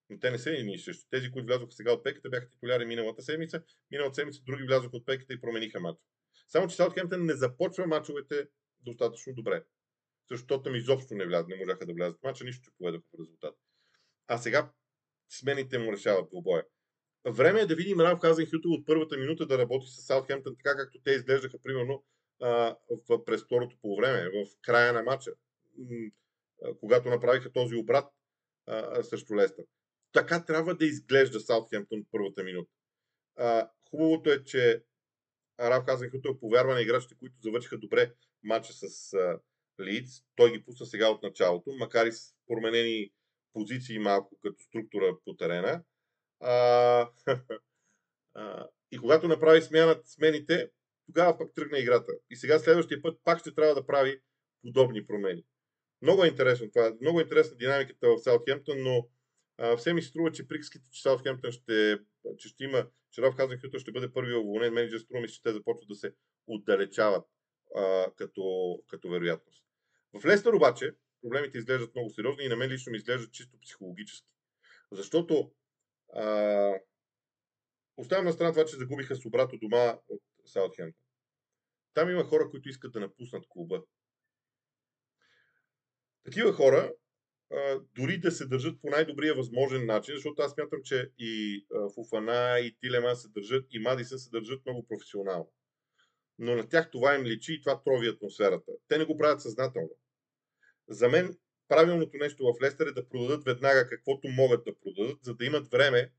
Но 0.10 0.19
те 0.19 0.32
не 0.32 0.38
са 0.38 0.52
ни 0.52 0.80
също. 0.80 1.06
Тези, 1.10 1.32
които 1.32 1.45
влязоха 1.45 1.71
сега 1.71 1.91
от 1.91 2.04
пеката, 2.04 2.30
бяха 2.30 2.50
титуляри 2.50 2.86
миналата 2.86 3.21
седмица. 3.21 3.63
Миналата 3.91 4.15
седмица 4.15 4.41
други 4.45 4.63
влязоха 4.63 4.97
от 4.97 5.06
пеката 5.06 5.34
и 5.34 5.41
промениха 5.41 5.80
матча. 5.80 6.04
Само, 6.47 6.67
че 6.67 6.76
Саутхемптън 6.76 7.26
не 7.26 7.34
започва 7.34 7.88
мачовете 7.88 8.47
достатъчно 8.80 9.34
добре. 9.34 9.63
Защото 10.32 10.63
там 10.63 10.76
изобщо 10.76 11.15
не, 11.15 11.26
влязат, 11.26 11.47
не 11.47 11.56
можаха 11.56 11.86
да 11.86 11.93
влязат 11.93 12.24
мача, 12.24 12.43
нищо, 12.43 12.63
че 12.63 12.71
поведоха 12.78 13.04
в 13.13 13.19
резултат. 13.21 13.56
А 14.28 14.38
сега 14.38 14.71
смените 15.30 15.80
му 15.80 15.91
решават 15.91 16.30
двубоя. 16.30 16.63
Време 17.25 17.62
е 17.62 17.65
да 17.65 17.75
видим 17.75 17.99
Ралф 17.99 18.19
Хазенхютъл 18.19 18.71
от 18.71 18.86
първата 18.86 19.17
минута 19.17 19.45
да 19.45 19.57
работи 19.57 19.88
с 19.88 20.05
Саутхемптън 20.05 20.55
така, 20.55 20.77
както 20.77 20.99
те 21.03 21.12
изглеждаха, 21.12 21.57
примерно, 21.63 22.03
в, 23.10 23.25
през 23.25 23.43
второто 23.43 23.75
по 23.81 23.95
време, 23.95 24.29
в 24.29 24.45
края 24.62 24.93
на 24.93 25.03
матча, 25.03 25.31
когато 26.79 27.10
направиха 27.10 27.51
този 27.51 27.75
обрат 27.75 28.05
а, 28.67 29.03
срещу 29.03 29.36
Лестър. 29.36 29.65
Така 30.12 30.45
трябва 30.45 30.75
да 30.75 30.86
изглежда 30.86 31.39
Саутхемптън 31.39 31.99
от 31.99 32.07
първата 32.12 32.43
минута. 32.43 32.71
А, 33.36 33.69
хубавото 33.89 34.29
е, 34.29 34.43
че 34.43 34.84
Ралф 35.60 35.86
Хазенхютъл 35.86 36.39
повярва 36.39 36.73
на 36.73 36.81
играчите, 36.81 37.15
които 37.19 37.36
завършиха 37.43 37.77
добре 37.77 38.13
матча 38.43 38.73
с 38.73 39.15
Лидс. 39.81 40.12
Той 40.36 40.51
ги 40.51 40.63
пусна 40.63 40.86
сега 40.86 41.10
от 41.10 41.23
началото, 41.23 41.71
макар 41.71 42.05
и 42.05 42.12
с 42.12 42.34
променени 42.47 43.12
позиции 43.53 43.99
малко 43.99 44.38
като 44.41 44.63
структура 44.63 45.17
по 45.25 45.36
терена. 45.36 45.84
А, 48.34 48.67
и 48.91 48.97
когато 48.97 49.27
направи 49.27 49.62
смяната, 49.62 50.08
смените, 50.08 50.69
тогава 51.06 51.38
пък 51.38 51.54
тръгна 51.54 51.80
играта. 51.80 52.13
И 52.30 52.36
сега 52.36 52.60
следващия 52.60 53.01
път 53.01 53.19
пак 53.23 53.39
ще 53.39 53.56
трябва 53.56 53.75
да 53.75 53.86
прави 53.86 54.19
подобни 54.62 55.08
промени. 55.08 55.43
Много 56.01 56.23
е 56.23 56.27
интересно 56.27 56.71
това. 56.71 56.93
Много 57.01 57.19
е 57.19 57.23
интересна 57.23 57.58
динамиката 57.58 58.08
в 58.08 58.17
Саутхемптън, 58.17 58.84
но 58.84 59.08
а, 59.58 59.77
все 59.77 59.93
ми 59.93 60.01
се 60.01 60.08
струва, 60.08 60.32
че 60.32 60.47
приказките, 60.47 60.89
че 60.91 61.01
Саутхемптън 61.01 61.51
ще, 61.51 61.99
че 62.38 62.49
ще 62.49 62.63
има, 62.63 62.88
че 63.12 63.21
Роб 63.21 63.36
Хазенхютър 63.36 63.80
ще 63.80 63.91
бъде 63.91 64.13
първи 64.13 64.36
уволнен 64.36 64.73
менеджер, 64.73 64.99
струва 64.99 65.21
ми, 65.21 65.27
че 65.27 65.41
те 65.41 65.54
започват 65.54 65.88
да 65.88 65.95
се 65.95 66.13
отдалечават 66.47 67.25
а, 67.75 68.12
като, 68.15 68.77
като 68.88 69.10
вероятност. 69.10 69.63
В 70.13 70.25
Лестър 70.25 70.54
обаче 70.54 70.95
проблемите 71.21 71.58
изглеждат 71.58 71.95
много 71.95 72.10
сериозни 72.10 72.43
и 72.43 72.49
на 72.49 72.56
мен 72.56 72.69
лично 72.69 72.91
ми 72.91 72.97
изглеждат 72.97 73.32
чисто 73.32 73.58
психологически. 73.60 74.27
Защото 74.91 75.51
а, 76.15 76.74
оставям 77.97 78.26
на 78.26 78.34
страна 78.34 78.52
това, 78.52 78.65
че 78.65 78.76
загубиха 78.76 79.15
с 79.15 79.26
обрато 79.26 79.58
дома 79.58 79.97
от 80.10 80.21
Саутхемптън. 80.45 81.06
Там 81.93 82.10
има 82.10 82.24
хора, 82.24 82.50
които 82.50 82.69
искат 82.69 82.91
да 82.91 83.00
напуснат 83.00 83.45
клуба. 83.50 83.84
Такива 86.24 86.54
хора, 86.54 86.93
дори 87.95 88.17
да 88.17 88.32
се 88.32 88.45
държат 88.45 88.82
по 88.82 88.89
най-добрия 88.89 89.36
възможен 89.36 89.86
начин, 89.86 90.15
защото 90.15 90.41
аз 90.41 90.52
смятам, 90.52 90.80
че 90.84 91.12
и 91.17 91.65
а, 91.76 91.89
Фуфана, 91.89 92.60
и 92.60 92.76
Тилема 92.80 93.15
се 93.15 93.30
държат, 93.30 93.65
и 93.71 93.80
Мадисън 93.80 94.19
се 94.19 94.30
държат 94.30 94.65
много 94.65 94.88
професионално. 94.88 95.52
Но 96.39 96.56
на 96.56 96.69
тях 96.69 96.91
това 96.91 97.15
им 97.15 97.26
личи 97.26 97.54
и 97.54 97.62
това 97.62 97.84
трови 97.84 98.08
атмосферата. 98.08 98.71
Те 98.88 98.97
не 98.97 99.06
го 99.06 99.17
правят 99.17 99.41
съзнателно. 99.41 99.89
За 100.89 101.10
мен 101.10 101.38
правилното 101.71 102.17
нещо 102.17 102.43
в 102.43 102.62
Лестър 102.63 102.88
е 102.88 102.91
да 102.91 103.10
продадат 103.10 103.43
веднага 103.43 103.88
каквото 103.88 104.27
могат 104.27 104.63
да 104.65 104.79
продадат, 104.79 105.23
за 105.23 105.36
да 105.36 105.45
имат 105.45 105.67
време 105.67 106.12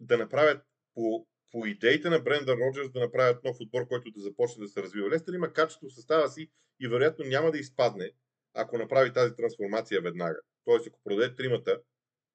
да 0.00 0.18
направят 0.18 0.62
по, 0.94 1.26
по 1.52 1.66
идеите 1.66 2.10
на 2.10 2.20
Бренда 2.20 2.56
Роджерс 2.56 2.90
да 2.90 3.00
направят 3.00 3.44
нов 3.44 3.56
отбор, 3.60 3.88
който 3.88 4.10
да 4.10 4.20
започне 4.20 4.62
да 4.62 4.68
се 4.68 4.82
развива. 4.82 5.10
Лестър 5.10 5.32
има 5.32 5.52
качество 5.52 5.88
в 5.88 5.94
състава 5.94 6.28
си 6.28 6.50
и 6.80 6.88
вероятно 6.88 7.24
няма 7.24 7.50
да 7.50 7.58
изпадне, 7.58 8.10
ако 8.54 8.78
направи 8.78 9.12
тази 9.12 9.36
трансформация 9.36 10.00
веднага. 10.00 10.40
Тоест, 10.64 10.86
ако 10.86 11.00
продаде 11.04 11.34
тримата 11.34 11.80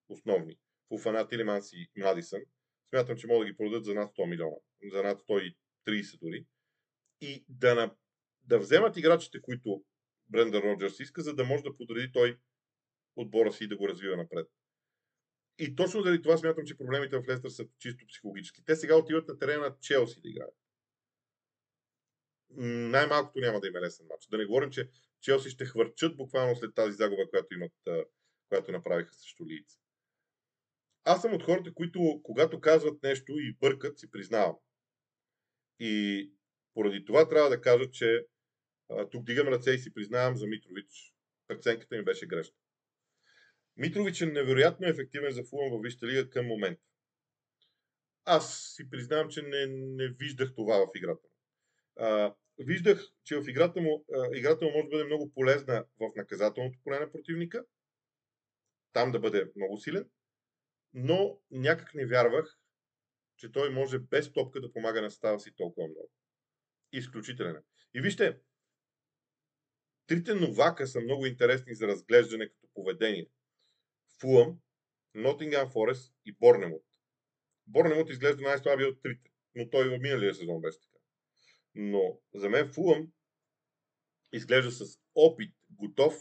основни, 0.09 0.57
Фуфана, 0.89 1.27
Тилиманс 1.27 1.73
и 1.73 1.89
Мадисън, 1.97 2.41
смятам, 2.89 3.17
че 3.17 3.27
могат 3.27 3.47
да 3.47 3.51
ги 3.51 3.57
продадат 3.57 3.85
за 3.85 3.93
над 3.93 4.11
100 4.11 4.29
милиона, 4.29 4.55
за 4.91 5.03
над 5.03 5.21
130 5.21 6.19
дори, 6.19 6.45
и 7.21 7.45
да, 7.49 7.75
на, 7.75 7.95
да 8.43 8.59
вземат 8.59 8.97
играчите, 8.97 9.41
които 9.41 9.83
Бренда 10.29 10.61
Роджерс 10.61 10.99
иска, 10.99 11.21
за 11.21 11.35
да 11.35 11.43
може 11.43 11.63
да 11.63 11.77
подреди 11.77 12.11
той 12.11 12.39
отбора 13.15 13.51
си 13.51 13.63
и 13.63 13.67
да 13.67 13.77
го 13.77 13.87
развива 13.89 14.17
напред. 14.17 14.47
И 15.59 15.75
точно 15.75 16.01
заради 16.01 16.21
това 16.21 16.37
смятам, 16.37 16.65
че 16.65 16.77
проблемите 16.77 17.17
в 17.17 17.27
Лестър 17.29 17.49
са 17.49 17.67
чисто 17.79 18.05
психологически. 18.07 18.65
Те 18.65 18.75
сега 18.75 18.95
отиват 18.95 19.27
на 19.27 19.37
терена 19.37 19.61
на 19.61 19.75
Челси 19.81 20.21
да 20.21 20.29
играят. 20.29 20.55
Най-малкото 22.57 23.39
няма 23.39 23.59
да 23.59 23.67
има 23.67 23.81
лесен 23.81 24.07
матч. 24.09 24.27
Да 24.27 24.37
не 24.37 24.45
говорим, 24.45 24.69
че 24.69 24.89
Челси 25.21 25.49
ще 25.49 25.65
хвърчат 25.65 26.17
буквално 26.17 26.55
след 26.55 26.75
тази 26.75 26.95
загуба, 26.95 27.29
която, 27.29 27.53
имат, 27.53 27.73
която 28.49 28.71
направиха 28.71 29.13
срещу 29.13 29.45
Лиц. 29.45 29.79
Аз 31.03 31.21
съм 31.21 31.33
от 31.33 31.43
хората, 31.43 31.73
които 31.73 32.21
когато 32.23 32.61
казват 32.61 33.03
нещо 33.03 33.33
и 33.39 33.57
бъркат, 33.59 33.99
си 33.99 34.11
признавам. 34.11 34.55
И 35.79 36.31
поради 36.73 37.05
това 37.05 37.29
трябва 37.29 37.49
да 37.49 37.61
кажа, 37.61 37.91
че 37.91 38.25
тук 39.11 39.23
дигам 39.25 39.47
ръце 39.47 39.71
и 39.71 39.79
си 39.79 39.93
признавам 39.93 40.35
за 40.35 40.47
Митрович. 40.47 41.13
Преценката 41.47 41.95
ми 41.95 42.03
беше 42.03 42.27
грешна. 42.27 42.55
Митрович 43.77 44.21
е 44.21 44.25
невероятно 44.25 44.87
ефективен 44.87 45.31
за 45.31 45.43
Фулъм 45.43 45.71
във 45.71 45.81
Висшата 45.81 46.07
лига 46.07 46.29
към 46.29 46.45
момента. 46.45 46.81
Аз 48.25 48.73
си 48.75 48.89
признавам, 48.89 49.29
че 49.29 49.41
не, 49.41 49.65
не 49.67 50.07
виждах 50.07 50.55
това 50.55 50.77
в 50.77 50.89
играта 50.95 51.27
му. 51.27 51.35
Виждах, 52.59 53.11
че 53.23 53.37
в 53.37 53.47
играта 53.47 53.81
му, 53.81 54.05
а, 54.13 54.37
играта 54.37 54.65
му 54.65 54.71
може 54.71 54.83
да 54.83 54.89
бъде 54.89 55.03
много 55.03 55.33
полезна 55.33 55.85
в 55.99 56.11
наказателното 56.15 56.79
поле 56.83 56.99
на 56.99 57.11
противника, 57.11 57.65
там 58.93 59.11
да 59.11 59.19
бъде 59.19 59.51
много 59.55 59.77
силен, 59.77 60.09
но 60.93 61.39
някак 61.51 61.93
не 61.93 62.05
вярвах, 62.05 62.57
че 63.37 63.51
той 63.51 63.69
може 63.69 63.99
без 63.99 64.33
топка 64.33 64.61
да 64.61 64.73
помага 64.73 65.01
на 65.01 65.11
става 65.11 65.39
си 65.39 65.55
толкова 65.55 65.87
много. 65.87 66.11
Изключителен. 66.91 67.63
И 67.93 68.01
вижте, 68.01 68.39
трите 70.07 70.33
новака 70.33 70.87
са 70.87 71.01
много 71.01 71.25
интересни 71.25 71.75
за 71.75 71.87
разглеждане 71.87 72.49
като 72.49 72.67
поведение. 72.73 73.29
Фулъм, 74.21 74.59
Нотингам 75.13 75.69
Форест 75.69 76.13
и 76.25 76.31
Борнемут. 76.31 76.83
Борнемут 77.67 78.09
изглежда 78.09 78.41
най-слаби 78.41 78.83
от 78.83 79.01
трите, 79.01 79.31
но 79.55 79.69
той 79.69 79.89
в 79.89 80.01
миналия 80.01 80.35
сезон 80.35 80.61
беше 80.61 80.79
така. 80.81 80.99
Но 81.75 82.19
за 82.33 82.49
мен 82.49 82.73
Фулъм 82.73 83.07
изглежда 84.33 84.71
с 84.71 84.99
опит, 85.15 85.53
готов 85.69 86.15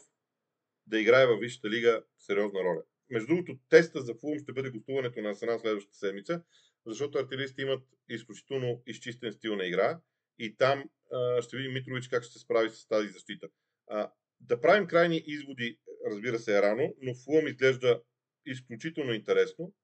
да 0.86 1.00
играе 1.00 1.26
във 1.26 1.40
Висшата 1.40 1.70
лига 1.70 2.04
сериозна 2.18 2.60
роля. 2.60 2.82
Между 3.10 3.26
другото, 3.26 3.58
теста 3.68 4.02
за 4.02 4.14
Фулъм 4.14 4.38
ще 4.38 4.52
бъде 4.52 4.70
гостуването 4.70 5.20
на 5.20 5.30
Арсенал 5.30 5.58
следващата 5.58 5.96
седмица, 5.96 6.42
защото 6.86 7.18
артилеристите 7.18 7.62
имат 7.62 7.82
изключително 8.08 8.82
изчистен 8.86 9.32
стил 9.32 9.56
на 9.56 9.66
игра 9.66 10.00
и 10.38 10.56
там 10.56 10.90
а, 11.12 11.42
ще 11.42 11.56
видим 11.56 11.72
Митрович 11.72 12.08
как 12.08 12.22
ще 12.22 12.32
се 12.32 12.38
справи 12.38 12.70
с 12.70 12.86
тази 12.86 13.08
защита. 13.08 13.48
А, 13.86 14.12
да 14.40 14.60
правим 14.60 14.86
крайни 14.86 15.22
изводи, 15.26 15.78
разбира 16.06 16.38
се, 16.38 16.58
е 16.58 16.62
рано, 16.62 16.94
но 17.00 17.14
Фулъм 17.14 17.46
изглежда 17.46 18.02
изключително 18.46 19.12
интересно. 19.12 19.74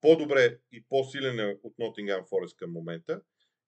По-добре 0.00 0.58
и 0.72 0.84
по-силен 0.88 1.40
е 1.40 1.58
от 1.62 1.76
Nottingham 1.76 2.28
Forest 2.28 2.56
към 2.56 2.72
момента. 2.72 3.22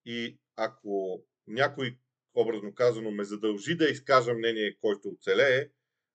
И 0.05 0.39
ако 0.55 1.23
някой, 1.47 1.97
образно 2.33 2.73
казано, 2.73 3.11
ме 3.11 3.23
задължи 3.23 3.77
да 3.77 3.85
изкажа 3.85 4.33
мнение, 4.33 4.77
който 4.81 5.09
оцелее 5.09 5.69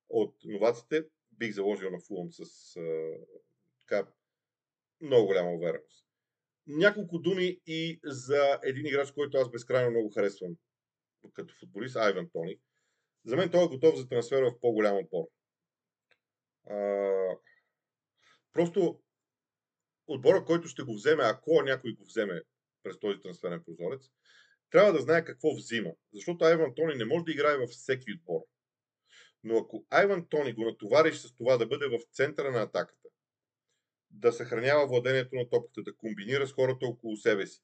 от 0.09 0.37
новаците, 0.45 1.05
бих 1.33 1.53
заложил 1.53 1.91
на 1.91 2.01
Фулъм 2.01 2.33
с 2.33 2.77
а, 2.77 3.17
така 3.81 4.09
много 5.01 5.27
голяма 5.27 5.51
увереност. 5.51 6.07
Няколко 6.67 7.19
думи 7.19 7.61
и 7.67 8.01
за 8.05 8.61
един 8.65 8.87
играч, 8.87 9.13
който 9.13 9.39
аз 9.39 9.51
безкрайно 9.51 9.91
много 9.91 10.11
харесвам 10.11 10.57
като 11.33 11.55
футболист, 11.55 11.97
Айван 11.97 12.31
Тони. 12.33 12.59
За 13.25 13.37
мен 13.37 13.51
той 13.51 13.65
е 13.65 13.69
готов 13.69 13.97
за 13.97 14.09
трансфер 14.09 14.43
в 14.43 14.61
по-голям 14.61 14.97
отбор. 14.97 15.25
А, 16.71 16.77
просто 18.53 19.01
отбора, 20.07 20.45
който 20.45 20.69
ще 20.69 20.83
го 20.83 20.95
вземе, 20.95 21.23
ако 21.25 21.63
някой 21.63 21.95
го 21.95 22.05
вземе 22.05 22.43
през 22.83 22.99
този 22.99 23.21
трансферен 23.21 23.63
прозорец, 23.65 24.11
трябва 24.71 24.93
да 24.93 24.99
знае 24.99 25.25
какво 25.25 25.55
взима. 25.55 25.91
Защото 26.13 26.45
Айван 26.45 26.75
Тони 26.75 26.95
не 26.95 27.05
може 27.05 27.25
да 27.25 27.33
играе 27.33 27.57
във 27.57 27.71
всеки 27.71 28.13
отбор. 28.13 28.41
Но 29.45 29.59
ако 29.59 29.87
Айван 29.91 30.27
Тони 30.29 30.53
го 30.53 30.65
натовариш 30.65 31.17
с 31.17 31.35
това 31.35 31.57
да 31.57 31.67
бъде 31.67 31.87
в 31.87 31.99
центъра 32.13 32.51
на 32.51 32.63
атаката, 32.63 33.09
да 34.11 34.33
съхранява 34.33 34.87
владението 34.87 35.37
на 35.37 35.49
топката, 35.49 35.83
да 35.83 35.97
комбинира 35.97 36.47
с 36.47 36.53
хората 36.53 36.87
около 36.87 37.17
себе 37.17 37.47
си, 37.47 37.63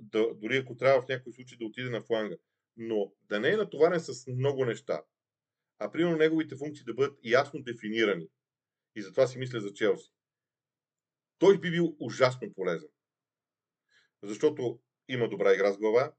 да, 0.00 0.34
дори 0.34 0.56
ако 0.56 0.76
трябва 0.76 1.02
в 1.02 1.08
някой 1.08 1.32
случай 1.32 1.58
да 1.58 1.64
отиде 1.64 1.90
на 1.90 2.02
фланга, 2.02 2.36
но 2.78 3.12
да 3.28 3.40
не 3.40 3.50
е 3.50 3.56
натоварен 3.56 4.00
с 4.00 4.26
много 4.26 4.64
неща, 4.64 5.02
а 5.78 5.92
примерно 5.92 6.16
неговите 6.16 6.56
функции 6.56 6.84
да 6.84 6.94
бъдат 6.94 7.18
ясно 7.24 7.62
дефинирани. 7.62 8.28
И 8.96 9.02
затова 9.02 9.26
си 9.26 9.38
мисля 9.38 9.60
за 9.60 9.72
Челси. 9.72 10.12
Той 11.38 11.60
би 11.60 11.70
бил 11.70 11.96
ужасно 12.00 12.54
полезен. 12.54 12.88
Защото 14.22 14.80
има 15.08 15.28
добра 15.28 15.54
игра 15.54 15.72
с 15.72 15.78
глава, 15.78 16.12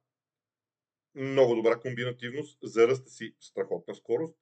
много 1.15 1.55
добра 1.55 1.79
комбинативност, 1.79 2.59
за 2.63 2.87
ръста 2.87 3.09
си 3.09 3.35
страхотна 3.39 3.95
скорост 3.95 4.35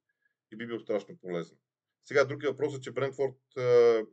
и 0.51 0.55
би 0.55 0.67
бил 0.67 0.79
страшно 0.79 1.17
полезен. 1.17 1.57
Сега 2.03 2.25
другия 2.25 2.51
въпрос 2.51 2.77
е, 2.77 2.81
че 2.81 2.91
Брентфорд, 2.91 3.35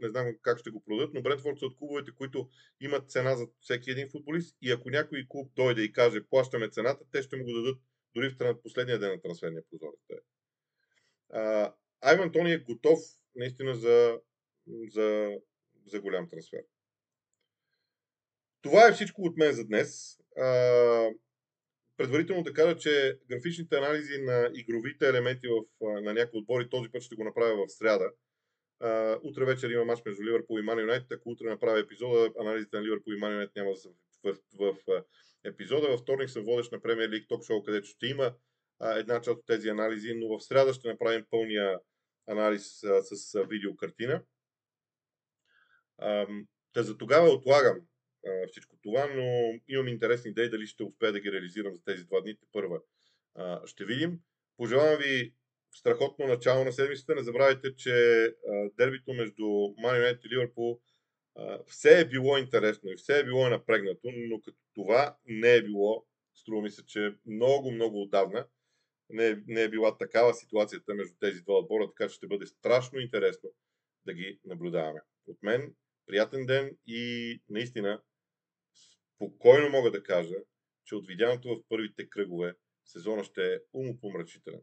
не 0.00 0.08
знам 0.08 0.34
как 0.42 0.58
ще 0.58 0.70
го 0.70 0.84
продадат, 0.84 1.14
но 1.14 1.22
Брентфорд 1.22 1.58
са 1.58 1.66
от 1.66 1.76
клубовете, 1.76 2.14
които 2.14 2.48
имат 2.80 3.10
цена 3.10 3.36
за 3.36 3.46
всеки 3.60 3.90
един 3.90 4.10
футболист 4.10 4.56
и 4.62 4.70
ако 4.70 4.90
някой 4.90 5.26
клуб 5.28 5.52
дойде 5.56 5.82
и 5.82 5.92
каже 5.92 6.26
плащаме 6.30 6.68
цената, 6.68 7.04
те 7.10 7.22
ще 7.22 7.36
му 7.36 7.44
го 7.44 7.52
дадат 7.52 7.78
дори 8.16 8.37
в 8.40 8.62
последния 8.62 8.98
ден 8.98 9.11
на 9.11 9.20
трансферния 9.20 9.62
прозорец. 9.70 10.24
Айван 12.00 12.33
Тони 12.33 12.53
е 12.53 12.59
готов 12.59 12.98
наистина 13.35 13.74
за, 13.74 14.20
за, 14.88 15.38
за 15.87 16.00
голям 16.00 16.29
трансфер. 16.29 16.64
Това 18.62 18.88
е 18.88 18.92
всичко 18.92 19.22
от 19.22 19.37
мен 19.37 19.53
за 19.53 19.66
днес. 19.66 20.18
А, 20.37 21.11
предварително 21.96 22.42
да 22.42 22.53
кажа, 22.53 22.77
че 22.77 23.18
графичните 23.29 23.77
анализи 23.77 24.22
на 24.22 24.50
игровите 24.55 25.09
елементи 25.09 25.48
в, 25.48 25.64
на 26.03 26.14
някои 26.14 26.38
отбори 26.40 26.70
този 26.70 26.90
път 26.90 27.03
ще 27.03 27.16
го 27.16 27.24
направя 27.24 27.66
в 27.66 27.72
сряда. 27.72 28.12
А, 28.81 29.18
утре 29.22 29.44
вечер 29.44 29.70
има 29.70 29.85
матч 29.85 30.03
между 30.07 30.22
Ливърпул 30.22 30.59
и 30.59 30.62
Ман 30.62 30.81
Юнайтед. 30.81 31.12
Ако 31.12 31.31
утре 31.31 31.46
направя 31.46 31.81
епизода, 31.81 32.33
анализите 32.40 32.77
на 32.77 32.83
Ливърпул 32.83 33.12
и 33.12 33.18
Ман 33.18 33.33
Юнайтед 33.33 33.57
няма 33.57 33.70
да 33.70 33.77
са 33.77 33.88
в, 34.24 34.37
в, 34.58 35.04
епизода. 35.44 35.88
Във 35.88 36.00
вторник 36.00 36.30
съм 36.30 36.44
водещ 36.44 36.72
на 36.72 36.82
Премьер 36.82 37.10
Лиг 37.10 37.28
Ток 37.28 37.44
Шоу, 37.44 37.62
където 37.62 37.87
ще 37.87 38.06
има 38.06 38.34
а, 38.80 38.98
една 38.98 39.20
част 39.20 39.38
от 39.38 39.46
тези 39.46 39.68
анализи, 39.68 40.14
но 40.14 40.38
в 40.38 40.44
среда 40.44 40.72
ще 40.72 40.88
направим 40.88 41.26
пълния 41.30 41.80
анализ 42.26 42.84
а, 42.84 43.02
с 43.02 43.34
а, 43.34 43.44
видеокартина. 43.44 44.22
Та 46.72 46.82
за 46.82 46.98
тогава 46.98 47.28
отлагам 47.28 47.80
а, 48.26 48.46
всичко 48.48 48.76
това, 48.82 49.06
но 49.14 49.58
имам 49.68 49.88
интересни 49.88 50.30
идеи 50.30 50.50
дали 50.50 50.66
ще 50.66 50.82
успея 50.82 51.12
да 51.12 51.20
ги 51.20 51.32
реализирам 51.32 51.74
за 51.74 51.84
тези 51.84 52.04
два 52.04 52.20
дни. 52.20 52.37
Първа 52.52 52.80
а, 53.34 53.66
ще 53.66 53.84
видим. 53.84 54.20
Пожелавам 54.56 54.98
ви 54.98 55.34
страхотно 55.74 56.26
начало 56.26 56.64
на 56.64 56.72
седмицата. 56.72 57.14
Не 57.14 57.22
забравяйте, 57.22 57.76
че 57.76 58.24
а, 58.24 58.70
дербито 58.78 59.12
между 59.12 59.42
Man 59.42 60.02
United 60.02 60.26
и 60.26 60.34
Ливърпул 60.34 60.80
все 61.66 62.01
е 62.01 62.09
било 62.09 62.38
интересно 62.38 62.90
и 62.90 62.97
все 62.97 63.18
е 63.18 63.25
било 63.25 63.49
напрегнато, 63.49 64.11
но 64.14 64.40
като 64.40 64.59
това 64.75 65.16
не 65.27 65.55
е 65.55 65.62
било, 65.62 66.07
струва 66.35 66.62
ми 66.62 66.70
се, 66.70 66.87
че 66.87 67.14
много, 67.27 67.70
много 67.70 68.03
отдавна 68.03 68.47
не 69.11 69.29
е, 69.29 69.37
не 69.47 69.62
е 69.62 69.68
била 69.68 69.97
такава 69.97 70.35
ситуацията 70.35 70.94
между 70.94 71.14
тези 71.20 71.42
два 71.42 71.55
отбора, 71.55 71.88
така 71.88 72.09
че 72.09 72.16
ще 72.16 72.27
бъде 72.27 72.47
страшно 72.47 73.01
интересно 73.01 73.51
да 74.07 74.14
ги 74.14 74.40
наблюдаваме. 74.44 75.01
От 75.27 75.42
мен 75.42 75.75
приятен 76.07 76.47
ден 76.47 76.76
и 76.87 77.41
наистина 77.49 78.03
спокойно 79.14 79.70
мога 79.70 79.91
да 79.91 80.03
кажа, 80.03 80.37
че 80.85 80.95
от 80.95 81.07
видяното 81.07 81.49
в 81.49 81.62
първите 81.68 82.09
кръгове 82.09 82.55
сезона 82.85 83.24
ще 83.24 83.55
е 83.55 83.59
умопомрачителен. 83.72 84.61